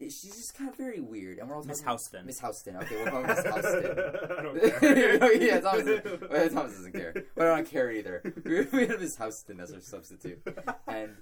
she's 0.00 0.22
just 0.24 0.56
kind 0.56 0.68
of 0.68 0.76
very 0.76 1.00
weird. 1.00 1.38
And 1.38 1.48
we're 1.48 1.56
all 1.56 1.62
Miss 1.62 1.82
Houston. 1.82 2.26
Miss 2.26 2.40
Houston. 2.40 2.76
Okay, 2.76 2.96
we'll 2.96 3.06
call 3.10 3.22
her 3.22 3.28
Miss 3.28 3.42
Houston. 3.54 3.98
I 4.38 4.42
don't 4.42 4.60
care. 4.80 5.34
yeah, 5.34 5.60
Thomas, 5.60 5.84
doesn't- 5.84 6.30
well, 6.30 6.48
Thomas 6.48 6.72
doesn't 6.76 6.92
care. 6.92 7.14
But 7.36 7.46
I 7.46 7.56
don't 7.56 7.70
care 7.70 7.90
either. 7.92 8.34
We 8.44 8.86
have 8.86 9.00
Miss 9.00 9.16
Houston 9.16 9.60
as 9.60 9.72
our 9.72 9.80
substitute. 9.80 10.42
And 10.88 11.16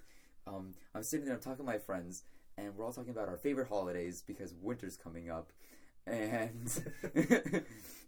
um, 0.47 0.75
I'm 0.95 1.03
sitting 1.03 1.27
there, 1.27 1.35
I'm 1.35 1.41
talking 1.41 1.59
to 1.59 1.71
my 1.71 1.79
friends, 1.79 2.25
and 2.57 2.75
we're 2.75 2.85
all 2.87 2.93
talking 2.93 3.11
about 3.11 3.29
our 3.29 3.37
favorite 3.37 3.69
holidays 3.69 4.23
because 4.27 4.55
winter's 4.63 4.97
coming 4.97 5.31
up. 5.31 5.53
And 6.09 6.83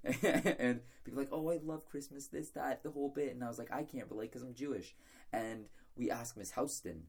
and 0.05 0.81
people 1.05 1.19
like, 1.19 1.29
oh, 1.33 1.51
I 1.51 1.59
love 1.63 1.87
Christmas, 1.87 2.29
this, 2.29 2.51
that, 2.51 2.83
the 2.83 2.91
whole 2.91 3.11
bit. 3.11 3.35
And 3.35 3.45
I 3.45 3.49
was 3.49 3.59
like, 3.59 3.73
I 3.73 3.83
can't 3.83 4.11
relate 4.11 4.33
because 4.33 4.43
I'm 4.43 4.55
Jewish. 4.55 4.95
And 5.33 5.67
we 5.97 6.11
asked 6.11 6.37
Miss 6.37 6.53
Houston, 6.53 7.05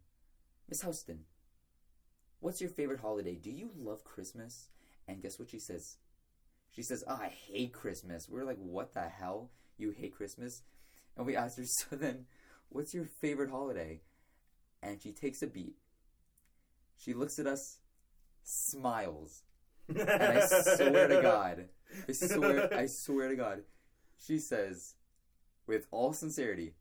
Miss 0.69 0.82
Houston, 0.82 1.21
what's 2.39 2.60
your 2.60 2.69
favorite 2.69 2.99
holiday? 2.99 3.36
Do 3.36 3.51
you 3.51 3.71
love 3.77 4.04
Christmas? 4.04 4.69
And 5.08 5.21
guess 5.21 5.39
what 5.39 5.49
she 5.49 5.60
says? 5.60 5.97
She 6.71 6.84
says, 6.84 7.04
oh, 7.08 7.19
I 7.21 7.34
hate 7.47 7.73
Christmas. 7.73 8.30
We 8.30 8.39
are 8.39 8.45
like, 8.45 8.60
what 8.60 8.93
the 8.93 9.01
hell? 9.01 9.51
You 9.77 9.91
hate 9.91 10.15
Christmas? 10.15 10.63
And 11.17 11.25
we 11.25 11.36
asked 11.36 11.58
her, 11.58 11.63
so 11.65 11.95
then, 11.95 12.25
what's 12.69 12.93
your 12.93 13.06
favorite 13.06 13.49
holiday? 13.49 14.01
And 14.82 15.01
she 15.01 15.12
takes 15.12 15.41
a 15.41 15.47
beat. 15.47 15.75
She 16.97 17.13
looks 17.13 17.39
at 17.39 17.47
us, 17.47 17.80
smiles, 18.43 19.43
and 19.99 20.10
I 20.10 20.45
swear 20.45 21.08
to 21.08 21.21
God, 21.21 21.65
I 22.08 22.12
swear, 22.13 22.73
I 22.73 22.86
swear 22.86 23.30
to 23.30 23.36
God, 23.36 23.63
she 24.17 24.38
says, 24.39 24.95
with 25.67 25.88
all 25.91 26.13
sincerity, 26.13 26.73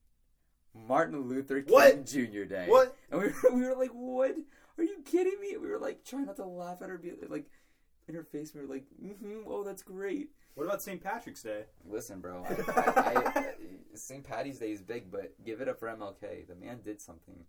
Martin 0.75 1.29
Luther 1.29 1.61
King 1.63 1.73
What? 1.73 2.07
Jr. 2.07 2.45
Day. 2.45 2.67
What? 2.69 2.97
And 3.11 3.21
we 3.21 3.27
were, 3.29 3.35
we 3.55 3.61
were 3.63 3.75
like, 3.75 3.91
what? 3.91 4.37
Are 4.79 4.85
you 4.85 5.03
kidding 5.05 5.39
me? 5.41 5.57
We 5.57 5.69
were 5.69 5.79
like 5.79 6.05
trying 6.05 6.27
not 6.27 6.37
to 6.37 6.45
laugh 6.47 6.81
at 6.83 6.89
her, 6.89 6.97
be 6.99 7.13
like 7.29 7.47
in 8.09 8.15
her 8.15 8.25
face. 8.25 8.55
We 8.55 8.61
were 8.63 8.67
like, 8.67 8.85
mm-hmm, 9.03 9.41
oh, 9.47 9.63
that's 9.65 9.83
great. 9.83 10.31
What 10.55 10.65
about 10.65 10.83
St. 10.83 11.03
Patrick's 11.03 11.43
Day? 11.43 11.65
Listen, 11.89 12.21
bro, 12.21 12.45
I, 12.69 13.23
I, 13.35 13.47
St. 13.95 14.23
Patty's 14.25 14.59
Day 14.59 14.73
is 14.73 14.83
big, 14.83 15.11
but 15.11 15.33
give 15.45 15.61
it 15.61 15.69
up 15.69 15.79
for 15.79 15.89
MLK. 15.89 16.47
The 16.49 16.55
man 16.55 16.81
did 16.85 17.01
something. 17.01 17.45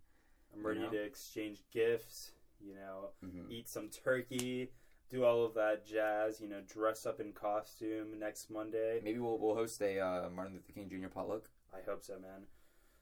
I'm 0.53 0.65
ready 0.65 0.79
You 0.81 0.85
know? 0.87 0.91
to 0.91 1.03
exchange 1.03 1.63
gifts, 1.73 2.31
you 2.59 2.73
know, 2.75 3.09
Mhm. 3.25 3.49
eat 3.51 3.69
some 3.69 3.89
turkey, 3.89 4.71
do 5.11 5.25
all 5.25 5.43
of 5.43 5.53
that 5.55 5.85
jazz, 5.85 6.39
you 6.39 6.47
know, 6.47 6.61
dress 6.67 7.05
up 7.05 7.19
in 7.19 7.33
costume 7.33 8.17
next 8.17 8.49
Monday. 8.49 9.01
Maybe 9.03 9.19
we'll 9.19 9.37
we'll 9.37 9.55
host 9.55 9.81
a 9.81 9.99
uh, 9.99 10.29
Martin 10.29 10.53
Luther 10.53 10.71
King 10.73 10.89
Jr. 10.89 11.09
potluck. 11.09 11.49
I 11.73 11.79
hope 11.87 12.03
so, 12.03 12.13
man. 12.13 12.43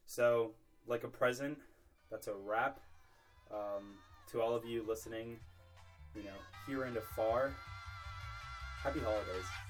So, 0.06 0.52
like 0.88 1.04
a 1.04 1.08
present, 1.08 1.60
that's 2.10 2.28
a 2.28 2.34
wrap. 2.34 2.80
Um, 3.52 3.95
to 4.32 4.41
all 4.41 4.56
of 4.56 4.63
you 4.63 4.86
listening, 4.88 5.39
you 6.15 6.24
know, 6.24 6.38
here 6.67 6.84
and 6.84 6.95
afar, 6.98 7.52
happy 8.84 9.00
holidays. 9.00 9.68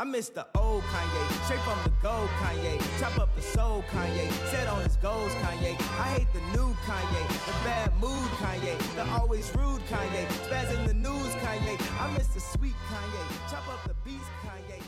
I 0.00 0.04
miss 0.04 0.30
the 0.30 0.46
old 0.54 0.82
Kanye, 0.84 1.44
straight 1.44 1.60
from 1.60 1.76
the 1.84 1.92
gold 2.02 2.30
Kanye. 2.40 2.80
Chop 2.98 3.18
up 3.18 3.36
the 3.36 3.42
soul 3.42 3.84
Kanye, 3.92 4.32
set 4.50 4.66
on 4.66 4.82
his 4.82 4.96
goals 4.96 5.30
Kanye. 5.42 5.76
I 6.00 6.08
hate 6.16 6.32
the 6.32 6.40
new 6.56 6.72
Kanye, 6.88 7.28
the 7.44 7.52
bad 7.68 7.92
mood 8.00 8.30
Kanye, 8.40 8.78
the 8.96 9.04
always 9.10 9.54
rude 9.54 9.82
Kanye. 9.90 10.26
spazzing 10.48 10.86
the 10.86 10.94
news 10.94 11.34
Kanye, 11.44 11.76
I 12.00 12.10
miss 12.16 12.28
the 12.28 12.40
sweet 12.40 12.76
Kanye. 12.88 13.50
Chop 13.50 13.68
up 13.68 13.86
the 13.86 13.94
beats 14.02 14.24
Kanye. 14.42 14.80